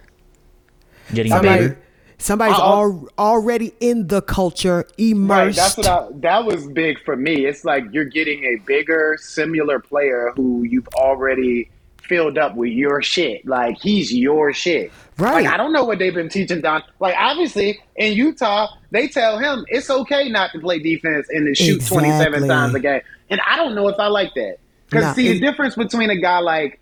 [1.14, 1.78] Getting somebody, bigger.
[2.18, 2.82] somebody's Uh-oh.
[2.82, 5.56] al- already in the culture, Right, immersed.
[5.58, 7.46] that's what I, that was big for me.
[7.46, 11.70] It's like you're getting a bigger, similar player who you've already
[12.02, 13.46] filled up with your shit.
[13.46, 14.90] Like he's your shit.
[15.16, 15.44] Right.
[15.44, 16.82] Like I don't know what they've been teaching Don.
[16.98, 21.54] Like obviously in Utah, they tell him it's okay not to play defense and to
[21.54, 23.00] shoot 27 times a game.
[23.28, 24.56] And I don't know if I like that.
[24.88, 26.80] Because Nah, see, it- the difference between a guy like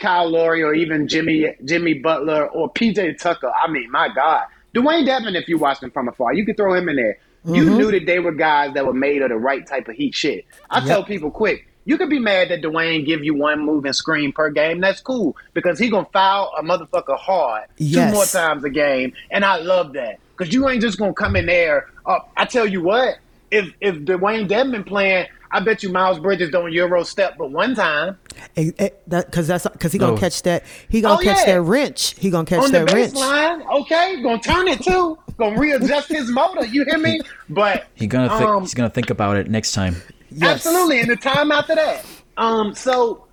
[0.00, 3.50] Kyle Lowry or even Jimmy Jimmy Butler or PJ Tucker.
[3.50, 4.44] I mean, my God.
[4.74, 7.18] Dewayne Dedmon, if you watched him from afar, you could throw him in there.
[7.44, 7.76] You Mm-hmm.
[7.76, 10.44] knew that they were guys that were made of the right type of heat shit.
[10.70, 13.96] I tell people quick, you could be mad that Dwayne give you one move and
[13.96, 14.80] screen per game.
[14.80, 18.10] That's cool because he gonna foul a motherfucker hard Yes.
[18.10, 21.34] two more times a game, and I love that because you ain't just gonna come
[21.34, 21.86] in there.
[22.06, 23.14] Uh, I tell you what,
[23.50, 27.74] if if Dewayne Dedmon playing, I bet you Miles Bridges don't Euro step but one
[27.74, 28.16] time.
[28.54, 30.16] because that's because he gonna Oh.
[30.16, 31.54] catch that he gonna Oh, catch yeah.
[31.54, 32.14] that wrench.
[32.18, 33.14] He gonna catch on the that wrench.
[33.14, 33.80] baseline.
[33.80, 35.18] Okay, gonna turn it too.
[35.38, 36.64] Gonna readjust his motor.
[36.64, 37.20] You hear me?
[37.48, 39.96] But He gonna think, um, he's gonna think about it next time.
[40.30, 40.64] Yes.
[40.66, 41.00] absolutely.
[41.00, 42.04] And the time after that.
[42.36, 42.74] Um.
[42.74, 43.24] So,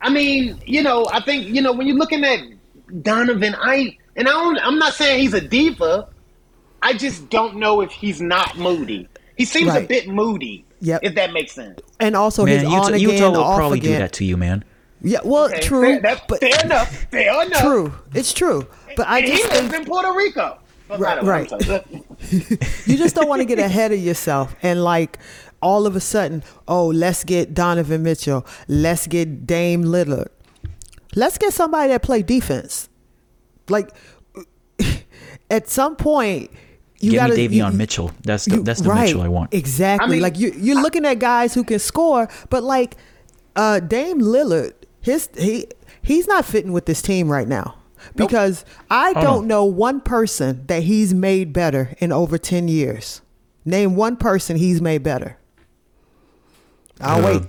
[0.00, 2.40] I mean, you know, I think you know when you're looking at
[3.02, 4.58] Donovan, I and I don't.
[4.58, 6.08] I'm not saying he's a diva.
[6.82, 9.08] I just don't know if he's not moody.
[9.36, 10.64] He seems a bit moody.
[10.82, 11.00] Yep.
[11.04, 11.80] If that makes sense.
[12.00, 14.00] And also Man, his Utah, on Utah again, will off probably do again.
[14.00, 14.64] that to you, man.
[15.00, 16.88] Yeah, well, Okay, true, Fair, that's but fair enough.
[17.10, 17.60] Fair enough.
[17.62, 17.92] true.
[18.14, 18.66] It's true.
[18.96, 20.58] But I And he just lives think in Puerto Rico.
[20.88, 22.86] But Right, by the way, I'm right.
[22.86, 25.18] you just don't want to get ahead of yourself and like
[25.62, 30.28] all of a sudden, oh, let's get Donovan Mitchell, let's get Dame Lillard,
[31.14, 32.88] let's get somebody that play defense.
[33.68, 33.90] Like
[35.50, 36.50] at some point,
[37.02, 38.10] you Give gotta me Davion you- Mitchell.
[38.22, 39.52] That's the you- that's the right, Mitchell I want.
[39.52, 40.04] Exactly.
[40.06, 42.96] I mean, like you, you're looking at guys who can score, but like
[43.56, 45.66] uh, Dame Lillard, his he
[46.00, 47.76] he's not fitting with this team right now
[48.16, 49.56] because I Oh, don't no.
[49.56, 53.20] know one person that he's made better in over ten years.
[53.64, 55.36] Name one person he's made better.
[57.00, 57.42] I'll Uh, wait.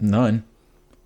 [0.00, 0.44] None.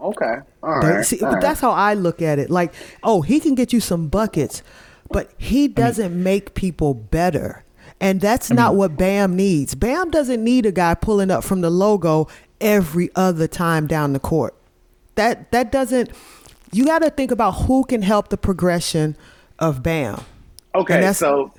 [0.00, 0.36] Okay.
[0.62, 1.04] All right.
[1.04, 1.42] See, all but right.
[1.42, 2.50] that's how I look at it.
[2.50, 4.62] Like, oh, he can get you some buckets,
[5.10, 7.64] but he doesn't make people better.
[8.00, 9.74] And that's not what Bam needs.
[9.74, 12.28] Bam doesn't need a guy pulling up from the logo
[12.60, 14.54] every other time down the court.
[15.14, 16.10] That that doesn't
[16.72, 19.16] you got to think about who can help the progression
[19.58, 20.20] of Bam.
[20.74, 21.52] Okay, And that's- so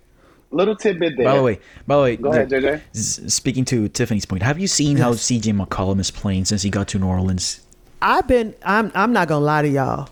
[0.51, 1.25] little tidbit there.
[1.25, 2.81] By the way, by the way, Go ahead, JJ.
[3.29, 6.87] speaking to Tiffany's point, have you seen how CJ McCollum is playing since he got
[6.89, 7.61] to New Orleans?
[8.01, 8.53] I've been.
[8.63, 8.91] I'm.
[8.93, 10.09] I'm not gonna lie to y'all.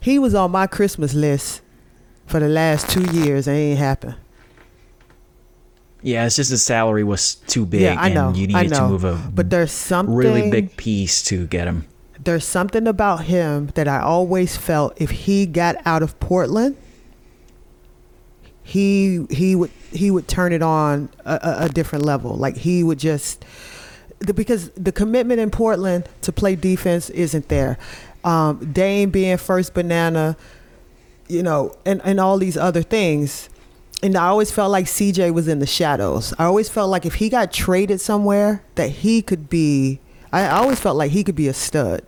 [0.00, 1.62] He was on my Christmas list
[2.30, 3.46] for the last two years.
[3.46, 4.16] It ain't happened.
[6.02, 8.28] Yeah, it's just the salary was too big, yeah, I know.
[8.28, 8.86] and you I needed know.
[8.86, 11.86] to move a but there's something really big piece to get him.
[12.18, 16.76] There's something about him that I always felt if he got out of Portland,
[18.62, 22.34] he he would he would turn it on a, a, different level.
[22.36, 23.44] Like he would just
[24.20, 27.78] the, because the commitment in Portland to play defense isn't there.
[28.22, 30.36] Um, Dame being first banana,
[31.30, 33.48] you know, and, and all these other things.
[34.02, 36.32] And I always felt like CJ was in the shadows.
[36.38, 40.00] I always felt like if he got traded somewhere, that he could be.
[40.32, 42.02] I always felt like he could be a stud.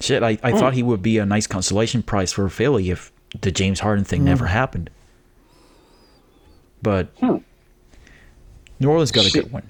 [0.00, 0.76] Shit, I, I thought mm.
[0.76, 4.26] he would be a nice consolation prize for Philly if the James Harden thing mm.
[4.26, 4.90] never happened.
[6.82, 7.38] But hmm.
[8.78, 9.68] New Orleans got a good one.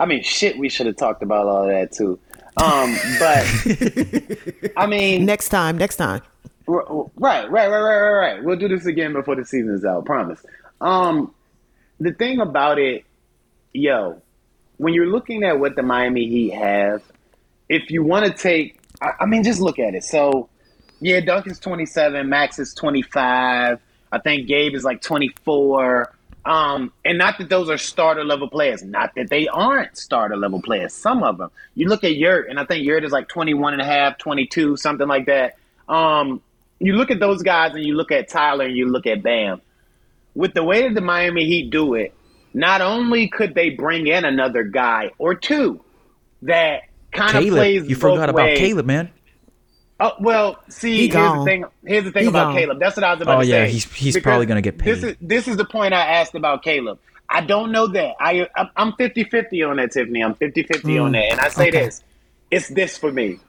[0.00, 2.18] I mean, shit, we should have talked about all that too.
[2.56, 6.22] Um, but I mean, Next time, next time.
[6.68, 8.44] Right, right, right, right, right, right.
[8.44, 10.04] We'll do this again before the season is out.
[10.04, 10.44] Promise.
[10.82, 11.34] Um,
[11.98, 13.04] the thing about it,
[13.72, 14.20] yo,
[14.76, 17.02] when you're looking at what the Miami Heat have,
[17.70, 20.04] if you want to take, I, I mean, just look at it.
[20.04, 20.50] So,
[21.00, 23.80] yeah, Duncan's 27, Max is 25.
[24.12, 26.14] I think Gabe is like 24.
[26.44, 30.60] Um, and not that those are starter level players, not that they aren't starter level
[30.60, 30.92] players.
[30.92, 31.50] Some of them.
[31.74, 34.76] You look at Yurt, and I think Yurt is like 21 and a half, 22,
[34.76, 35.56] something like that.
[35.88, 36.42] Um,
[36.80, 39.60] you look at those guys and you look at Tyler and you look at Bam.
[40.34, 42.14] With the way that the Miami Heat do it,
[42.54, 45.80] not only could they bring in another guy or two
[46.42, 48.58] that kind of plays Caleb, you both forgot about ways.
[48.58, 49.10] Caleb, man.
[50.00, 51.38] Oh well, see, He here's gone.
[51.40, 51.64] the thing.
[51.84, 52.56] Here's the thing He about gone.
[52.56, 52.78] Caleb.
[52.78, 53.58] That's what I was about Oh, to yeah, say.
[53.58, 54.94] Oh yeah, he's- he's Because probably gonna get paid.
[54.94, 55.10] This paid.
[55.10, 57.00] is this is the point I asked about Caleb.
[57.28, 58.14] I don't know that.
[58.20, 60.22] I I'm- I'm 50-50 on that, Tiffany.
[60.22, 61.84] I'm 50-50 on that, and I say Mm, okay.
[61.86, 62.04] this:
[62.52, 63.40] it's this for me.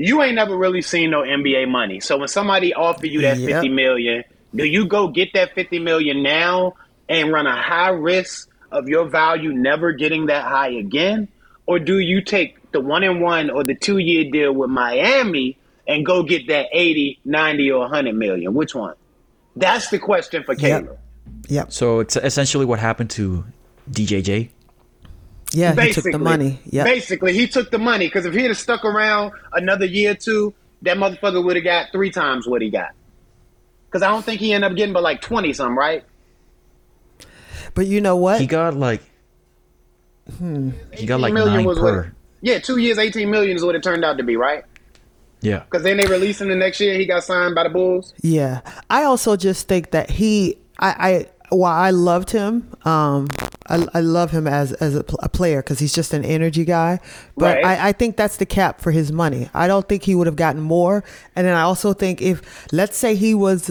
[0.00, 1.98] You ain't never really seen no NBA money.
[1.98, 3.50] So when somebody offer you that Yep.
[3.50, 4.22] 50 million,
[4.54, 6.74] do you go get that 50 million now
[7.08, 11.26] and run a high risk of your value never getting that high again?
[11.66, 15.58] Or do you take the one and one or the two year deal with Miami
[15.88, 18.54] and go get that 80, 90, or 100 million?
[18.54, 18.94] Which one?
[19.56, 20.96] That's the question for Caleb.
[21.48, 21.72] Yep.
[21.72, 23.44] So it's essentially what happened to
[23.90, 24.50] DJJ.
[25.52, 26.60] Yeah, he took the money.
[26.66, 26.84] Yep.
[26.86, 30.54] Basically, he took the money because if he'd have stuck around another year or two,
[30.82, 32.90] that motherfucker would have got three times what he got.
[33.86, 36.04] Because I don't think he ended up getting but like 20 something, right?
[37.74, 38.40] But you know what?
[38.40, 39.02] He got like
[40.38, 40.70] Hmm.
[40.92, 41.96] he got like 18 million nine was per.
[42.02, 42.06] what-
[42.42, 44.64] Yeah, two years, 18 million is what it turned out to be, right?
[45.40, 45.60] Yeah.
[45.60, 46.94] Because then they released him the next year.
[46.98, 48.12] He got signed by the Bulls.
[48.22, 53.26] Yeah, I also just think that he, I, I while I loved him, um,
[53.68, 56.64] I, I love him as as a, pl- a player because he's just an energy
[56.64, 57.00] guy.
[57.36, 57.64] But Right.
[57.64, 59.48] I, I think that's the cap for his money.
[59.54, 61.04] I don't think he would have gotten more.
[61.36, 63.70] And then I also think if let's say he was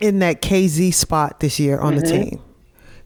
[0.00, 2.40] in that KZ spot this year on the team, he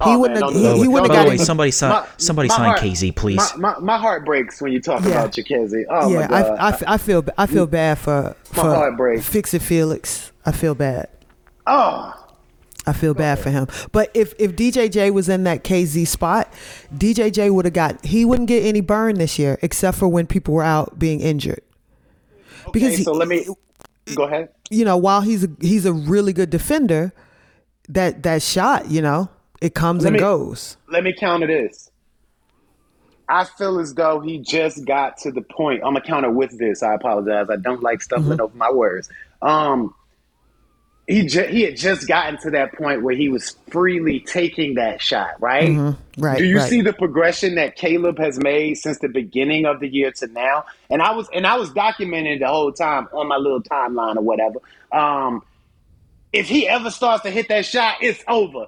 [0.00, 0.52] Oh, wouldn't man, have.
[0.54, 0.88] don't He, do he it.
[0.92, 3.36] wouldn't By have the way, somebody sign My- somebody my sign heart- KZ, please.
[3.56, 5.10] My, my, my heart breaks when you talk Yeah.
[5.10, 5.84] about KZ.
[5.90, 6.58] Oh, yeah, my God.
[6.58, 9.28] I, I, f- I feel I feel bad for My for heart breaks.
[9.28, 10.30] Fix It Felix.
[10.46, 11.08] I feel bad.
[11.66, 12.14] oh,
[12.88, 13.66] I feel bad for him.
[13.92, 16.52] But if if DJJ was in that KZ spot,
[16.94, 20.54] DJJ would have got he wouldn't get any burn this year except for when people
[20.54, 21.60] were out being injured.
[22.72, 23.46] Because okay, so let me
[24.14, 24.48] go ahead.
[24.70, 27.12] you know, while he's a, he's a really good defender,
[27.88, 29.28] that that shot, you know,
[29.60, 30.76] it comes Let and me- goes.
[30.88, 31.90] let me counter this.
[33.30, 35.82] I feel as though he just got to the point.
[35.84, 36.82] I'm gonna counter with this.
[36.82, 37.48] I apologize.
[37.50, 39.08] I don't like stumbling over my words.
[39.42, 39.94] Um,
[41.08, 45.00] he ju- he had just gotten to that point where he was freely taking that
[45.00, 45.40] shot.
[45.40, 45.94] Right.
[46.18, 46.68] Right, Do you right.
[46.68, 50.66] see the progression that Caleb has made since the beginning of the year to now?
[50.90, 54.22] And I was and I was documenting the whole time on my little timeline or
[54.22, 54.58] whatever.
[54.92, 55.42] Um,
[56.32, 58.66] if he ever starts to hit that shot, it's over.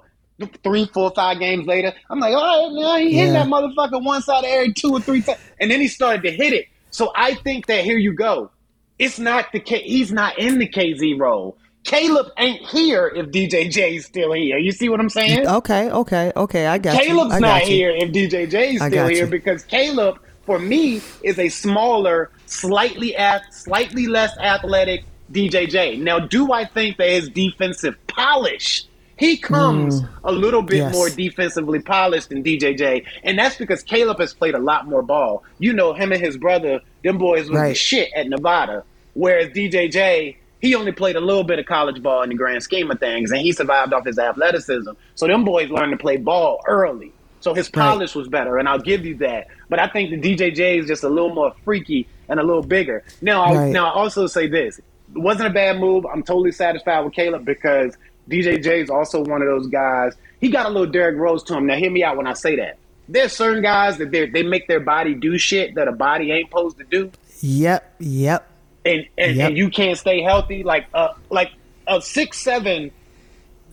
[0.63, 4.23] Three, four, five games later, I'm like, all right, man, he hit that motherfucker one
[4.23, 6.65] side of every two or three times, and then he started to hit it.
[6.89, 8.49] So I think that here you go.
[8.97, 11.57] It's not the K- he's not in the KZ role.
[11.83, 14.57] Caleb ain't here if DJJ is still here.
[14.57, 15.47] You see what I'm saying?
[15.47, 16.67] Okay, okay, okay.
[16.67, 17.09] I got you.
[17.15, 17.75] Caleb's I not you.
[17.75, 19.31] here if DJJ is still here you.
[19.31, 25.99] because Caleb, for me, is a smaller, slightly ath- slightly less athletic DJJ.
[26.01, 28.83] Now, do I think that his defensive polish?
[29.17, 30.85] He comes a little bit Mm.
[30.85, 30.93] Yes.
[30.93, 35.43] more defensively polished than DJJ, and that's because Caleb has played a lot more ball.
[35.59, 40.37] You know, him and his brother, them boys was the shit at Nevada, whereas DJJ
[40.61, 43.31] he only played a little bit of college ball in the grand scheme of things,
[43.31, 44.91] and he survived off his athleticism.
[45.15, 47.11] So them boys learned to play ball early.
[47.39, 49.47] So his polish was better, and I'll give you that.
[49.69, 53.03] But I think the DJJ is just a little more freaky and a little bigger.
[53.21, 53.71] Now, I, Right.
[53.71, 54.85] now I also say this: it
[55.15, 56.05] wasn't a bad move.
[56.05, 57.97] I'm totally satisfied with Caleb because
[58.29, 60.15] DJJ is also one of those guys.
[60.39, 61.65] He got a little Derrick Rose to him.
[61.65, 62.77] Now, hear me out when I say that.
[63.09, 66.77] There's certain guys that they make their body do shit that a body ain't supposed
[66.77, 68.50] to do Yep, yep.
[68.85, 69.49] And and, Yep.
[69.49, 70.63] and you can't stay healthy.
[70.63, 71.51] Like uh like
[71.87, 72.91] a six seven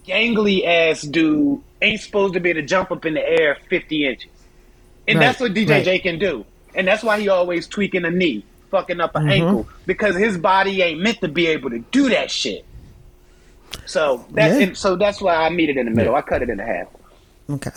[0.07, 4.07] gangly ass dude ain't supposed to be able to jump up in the air fifty
[4.07, 4.31] inches.
[5.07, 6.03] And Right, that's what DJJ right.
[6.03, 6.45] can do.
[6.75, 9.31] And that's why he always tweaking a knee, fucking up an Mm-hmm.
[9.31, 12.67] ankle, because his body ain't meant to be able to do that shit.
[13.87, 14.73] So that Yeah.
[14.75, 16.15] so that's why I meet it in the middle.
[16.15, 16.89] I cut it in half.
[17.51, 17.71] Okay,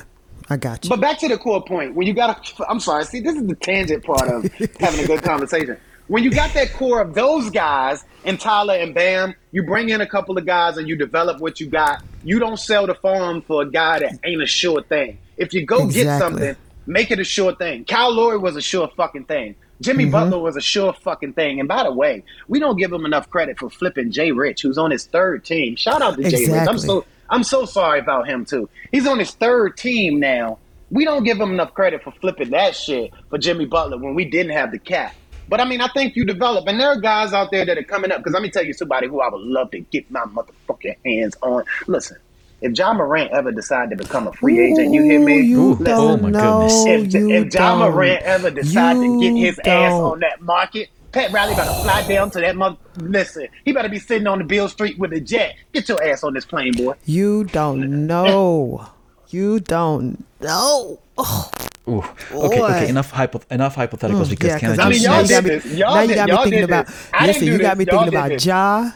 [0.49, 0.89] I got you.
[0.89, 1.95] But back to the core point.
[1.95, 3.05] When you got, a, I'm sorry.
[3.05, 4.45] See, this is the tangent part of
[4.81, 5.77] having a good conversation.
[6.11, 10.01] When you got that core of those guys and Tyler and Bam, you bring in
[10.01, 12.03] a couple of guys and you develop what you got.
[12.25, 15.19] You don't sell the farm for a guy that ain't a sure thing.
[15.37, 17.85] If you go get something, make it a sure thing.
[17.85, 19.55] Kyle Lowry was a sure fucking thing.
[19.79, 20.11] Jimmy Mm-hmm.
[20.11, 21.61] Butler was a sure fucking thing.
[21.61, 24.77] And by the way, we don't give him enough credit for flipping Jay Rich, who's
[24.77, 25.77] on his third team.
[25.77, 26.67] Shout out to Jay Rich.
[26.67, 28.67] I'm so I'm so sorry about him too.
[28.91, 30.59] He's on his third team now.
[30.89, 34.25] We don't give him enough credit for flipping that shit for Jimmy Butler when we
[34.25, 35.15] didn't have the cap.
[35.51, 37.83] But I mean, I think you develop, and there are guys out there that are
[37.83, 38.19] coming up.
[38.19, 41.35] Because let me tell you, somebody who I would love to get my motherfucking hands
[41.41, 41.65] on.
[41.87, 42.15] Listen,
[42.61, 45.41] if Ja Morant ever decided to become a free agent, you hear me?
[45.41, 46.85] You Listen, oh don't my goodness.
[46.85, 47.91] if, you if John don't.
[47.91, 50.11] Morant ever decided to get his ass don't.
[50.13, 52.77] on that market, Pat Riley about to fly down to that mother.
[52.95, 55.57] Listen, he better be sitting on the Beale Street with a jet.
[55.73, 56.93] Get your ass on this plane, boy.
[57.03, 58.87] You don't know.
[59.27, 60.99] You don't know.
[61.23, 61.51] Oh,
[61.87, 62.03] Ooh.
[62.31, 62.89] Okay, okay.
[62.89, 65.49] Enough hypo- enough hypotheticals because yeah, Kenneth because I mean, just y'all you got me,
[65.49, 65.73] did this.
[65.73, 66.87] Y'all now you got me y'all thinking about.
[66.87, 67.11] this.
[67.21, 68.45] Listen, you got me thinking about.
[68.45, 68.91] Ja.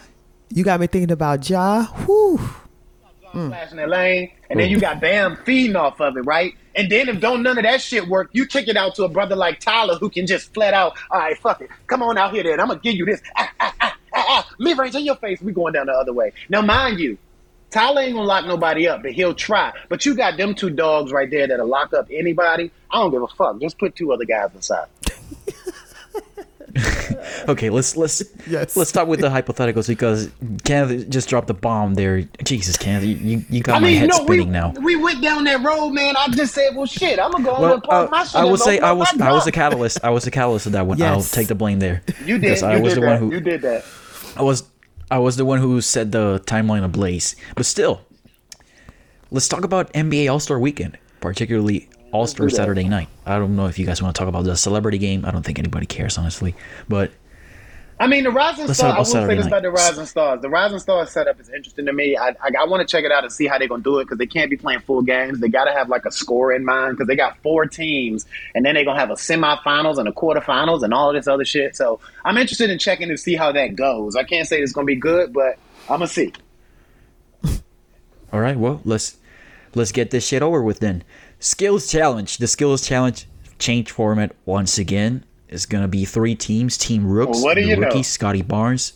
[0.48, 1.84] You got me thinking about Ja.
[1.84, 2.38] Whew.
[3.32, 6.54] flashing that lane, and then you got Bam feeding off of it, right?
[6.76, 9.08] And then if don't none of that shit work, you kick it out to a
[9.08, 12.32] brother like Tyler who can just flat out, all right, fuck it, come on out
[12.32, 14.48] here, then I'm gonna give you this, ah, ah, ah, ah, ah.
[14.58, 15.40] mid range in your face.
[15.40, 16.32] We going down the other way.
[16.48, 17.18] Now, mind you,
[17.70, 19.72] Tyler ain't gonna lock nobody up, but he'll try.
[19.88, 22.70] But you got them two dogs right there that'll lock up anybody.
[22.90, 23.60] I don't give a fuck.
[23.60, 24.86] Just put two other guys inside.
[27.48, 28.76] Okay, let's let's Yes.
[28.76, 30.30] let's start with the hypotheticals because
[30.64, 32.22] Kenneth just dropped the bomb there.
[32.44, 34.72] Jesus, Kenneth, you, you, you got I my mean, head no, we spinning now.
[34.82, 36.14] we went down that road, man.
[36.18, 38.34] I just said, well, shit, I'm gonna go on Well, and park uh, my shit.
[38.36, 40.00] I will say I was I was the catalyst.
[40.04, 41.00] I was the catalyst of that one.
[41.00, 42.02] I'll take the blame there.
[42.24, 42.62] You did.
[42.62, 43.20] I you was did the that.
[43.22, 43.84] one who you did that.
[44.36, 44.64] I was
[45.10, 47.36] I was the one who set the timeline ablaze.
[47.54, 48.00] But still,
[49.30, 52.50] let's talk about NBA All Star Weekend, particularly All Star.
[52.50, 53.08] Saturday Night.
[53.24, 55.24] I don't know if you guys want to talk about the celebrity game.
[55.24, 56.54] I don't think anybody cares, honestly.
[56.88, 57.12] But
[57.98, 58.90] I mean, the Rising Let's Star.
[58.90, 59.46] talk I will say this night.
[59.46, 60.42] about the Rising Stars.
[60.42, 62.16] The Rising Stars setup is interesting to me.
[62.16, 64.04] I I, I want to check it out and see how they're gonna do it
[64.04, 65.40] because they can't be playing full games.
[65.40, 68.66] They got to have like a score in mind because they got four teams, and
[68.66, 71.74] then they're gonna have a semifinals and a quarterfinals and all this other shit.
[71.74, 74.14] So I'm interested in checking to see how that goes.
[74.14, 76.32] I can't say it's gonna be good, but I'm gonna see.
[78.32, 79.16] all right, well let's
[79.74, 81.02] let's get this shit over with then.
[81.38, 82.38] Skills challenge.
[82.38, 83.26] The skills challenge
[83.58, 85.24] change format once again.
[85.48, 86.76] It's gonna be three teams.
[86.76, 87.86] Team Rooks, Well, what do the know?
[87.86, 88.94] rookie Scottie Barnes,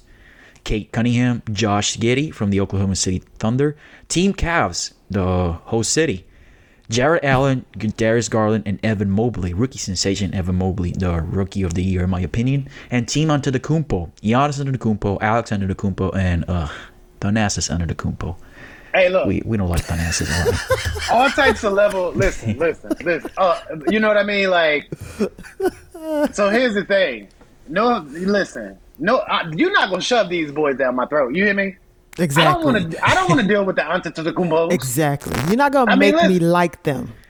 [0.65, 3.77] Cade Cunningham, Josh Giddey from the Oklahoma City Thunder.
[4.09, 6.27] Team Cavs, the host city.
[6.89, 7.65] Jarrett Allen,
[7.97, 12.11] Darius Garland, and Evan Mobley, rookie sensation Evan Mobley, the rookie of the year in
[12.11, 12.69] my opinion.
[12.91, 16.67] And Team Antetokounmpo, Giannis Antetokounmpo, Alex Antetokounmpo, and uh,
[17.21, 18.37] Thanasis Antetokounmpo.
[18.93, 21.09] Hey, look, We we don't like lot.
[21.13, 22.11] all types of level.
[22.11, 23.31] Listen, listen, listen.
[23.37, 24.51] Uh, you know what I mean?
[24.51, 24.91] Like,
[26.33, 27.29] so here's the thing.
[27.69, 28.79] No, listen.
[28.99, 31.35] No, I, you're not gonna shove these boys down my throat.
[31.35, 31.77] You hear me?
[32.19, 32.43] Exactly.
[32.43, 33.05] I don't want to.
[33.09, 34.73] I don't want to deal with the Antetokounmpos.
[34.81, 35.33] Exactly.
[35.49, 37.13] You're not gonna I mean, make me like them.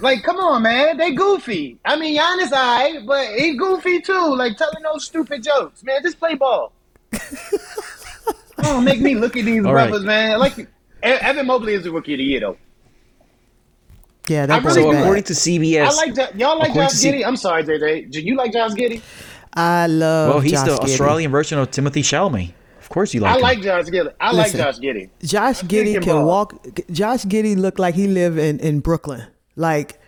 [0.00, 0.96] Like, come on, man.
[0.96, 1.78] They goofy.
[1.84, 4.34] I mean, Giannis, alright, but he goofy too.
[4.34, 6.02] Like telling those stupid jokes, man.
[6.02, 6.72] Just play ball.
[8.62, 9.88] don't make me look at these All right.
[9.88, 10.38] brothers, man.
[10.38, 10.66] Like
[11.02, 12.56] Evan Mobley is a rookie of the year, though.
[14.28, 14.96] Yeah, I that boy's really so do.
[14.96, 15.02] bad.
[15.02, 17.26] according to CBS, I like Ja- y'all like Josh to Giddey.
[17.26, 18.10] I'm sorry, JJ.
[18.10, 19.00] Do you like Josh Giddey?
[19.54, 20.30] I love.
[20.30, 20.82] well, he's Josh the Giddey.
[20.90, 22.52] Australian version of Timothy Chalamet.
[22.80, 23.42] Of course, you like I him.
[23.42, 24.12] like Josh Giddey.
[24.20, 24.60] I Listen.
[24.60, 25.10] like Josh Giddey.
[25.22, 26.26] Josh Giddey can ball.
[26.26, 26.66] walk.
[26.90, 29.26] Josh Giddey looked like he live in in Brooklyn.
[29.56, 29.98] Like,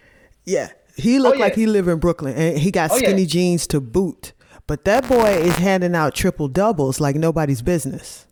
[0.44, 1.44] yeah, he looked Oh, yeah.
[1.44, 3.08] like he live in Brooklyn, and he got Oh, yeah.
[3.08, 4.32] skinny jeans to boot.
[4.66, 8.26] But that boy is handing out triple doubles like nobody's business.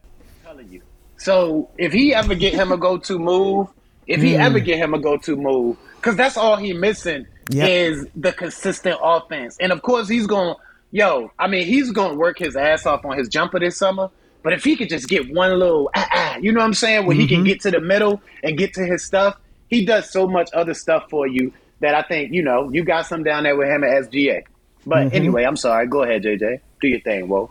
[0.45, 0.83] telling you.
[1.17, 3.69] So if he ever get him a go to move,
[4.07, 7.71] if he ever get him a go to move, because that's all he missing Yep.
[7.71, 9.57] is the consistent offense.
[9.61, 10.55] And of course he's going.
[10.55, 13.77] to yo, I mean he's going to work his ass off on his jumper this
[13.77, 14.11] summer.
[14.43, 17.07] But if he could just get one little, ah, ah, you know what I'm saying,
[17.07, 19.37] where he can get to the middle and get to his stuff,
[19.69, 23.07] he does so much other stuff for you that I think, you know, you got
[23.07, 24.45] some down there with him at SGA.
[24.87, 25.89] But anyway, I'm sorry.
[25.89, 26.61] Go ahead, JJ.
[26.81, 27.51] Do your thing, whoa.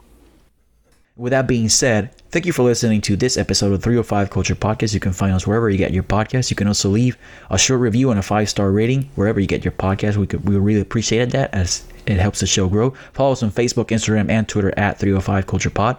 [1.17, 4.93] With that being said, thank you for listening to this episode of 305 Culture Podcast.
[4.93, 6.49] You can find us wherever you get your podcast.
[6.49, 7.17] You can also leave
[7.49, 10.17] a short review and a five star rating wherever you get your podcast.
[10.17, 12.91] We could we really appreciate that as it helps the show grow.
[13.13, 15.97] Follow us on Facebook, Instagram, and Twitter at 305 Culture Pod.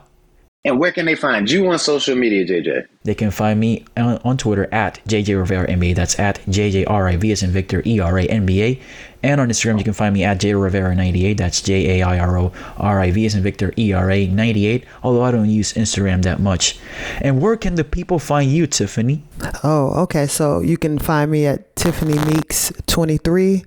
[0.67, 2.89] And where can they find you on social media, JJ?
[3.05, 5.95] They can find me on, on Twitter at JJ Rivera NBA.
[5.95, 8.81] That's at JJRIV as in Victor E R A N B A.
[9.27, 11.37] And on Instagram, you can find me at J Rivera 98.
[11.37, 14.29] That's J A I R O R I V as in Victor E R A
[14.29, 14.85] 98.
[15.03, 16.79] Although I don't use Instagram that much.
[17.21, 19.25] And where can the people find you, Tiffany?
[19.65, 20.29] Oh, okay.
[20.29, 23.65] So you can find me at Tiffany Meeks 23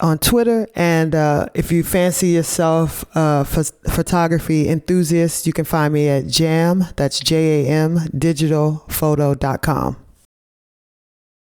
[0.00, 0.68] on Twitter.
[0.74, 7.20] And uh, if you fancy yourself photography enthusiast, you can find me at jam, that's
[7.20, 9.96] J A M, digitalphoto.com.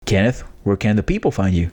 [0.05, 1.71] Kenneth, where can the people find you?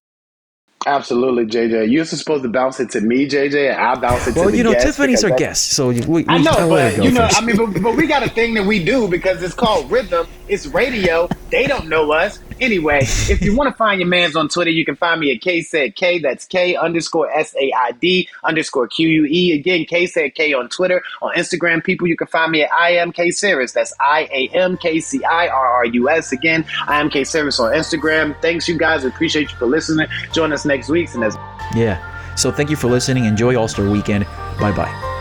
[0.86, 1.90] Absolutely, JJ.
[1.90, 4.42] You're supposed to bounce it to me, JJ, and I bounce it to you.
[4.42, 6.98] Well, the you know, Tiffany's our guest, so we, we I know, I'll let her
[6.98, 7.42] but you know, first.
[7.42, 10.26] I mean, but, but we got a thing that we do because it's called rhythm.
[10.48, 11.28] It's radio.
[11.50, 12.38] They don't know us.
[12.60, 15.40] Anyway, if you want to find your man's on Twitter, you can find me at
[15.40, 16.18] K said K.
[16.18, 19.52] That's K underscore S A I D underscore Q U E.
[19.52, 21.02] Again, K said K on Twitter.
[21.22, 23.72] On Instagram, people, you can find me at I am K Cirrus.
[23.72, 26.32] That's I A M K C I R R U S.
[26.32, 28.40] Again, I am K Cirrus on Instagram.
[28.42, 29.04] Thanks, you guys.
[29.04, 30.06] Appreciate you for listening.
[30.32, 31.12] Join us next week.
[31.14, 31.36] And as
[31.74, 32.34] yeah.
[32.36, 33.24] So thank you for listening.
[33.24, 34.24] Enjoy All Star Weekend.
[34.58, 35.13] Bye bye.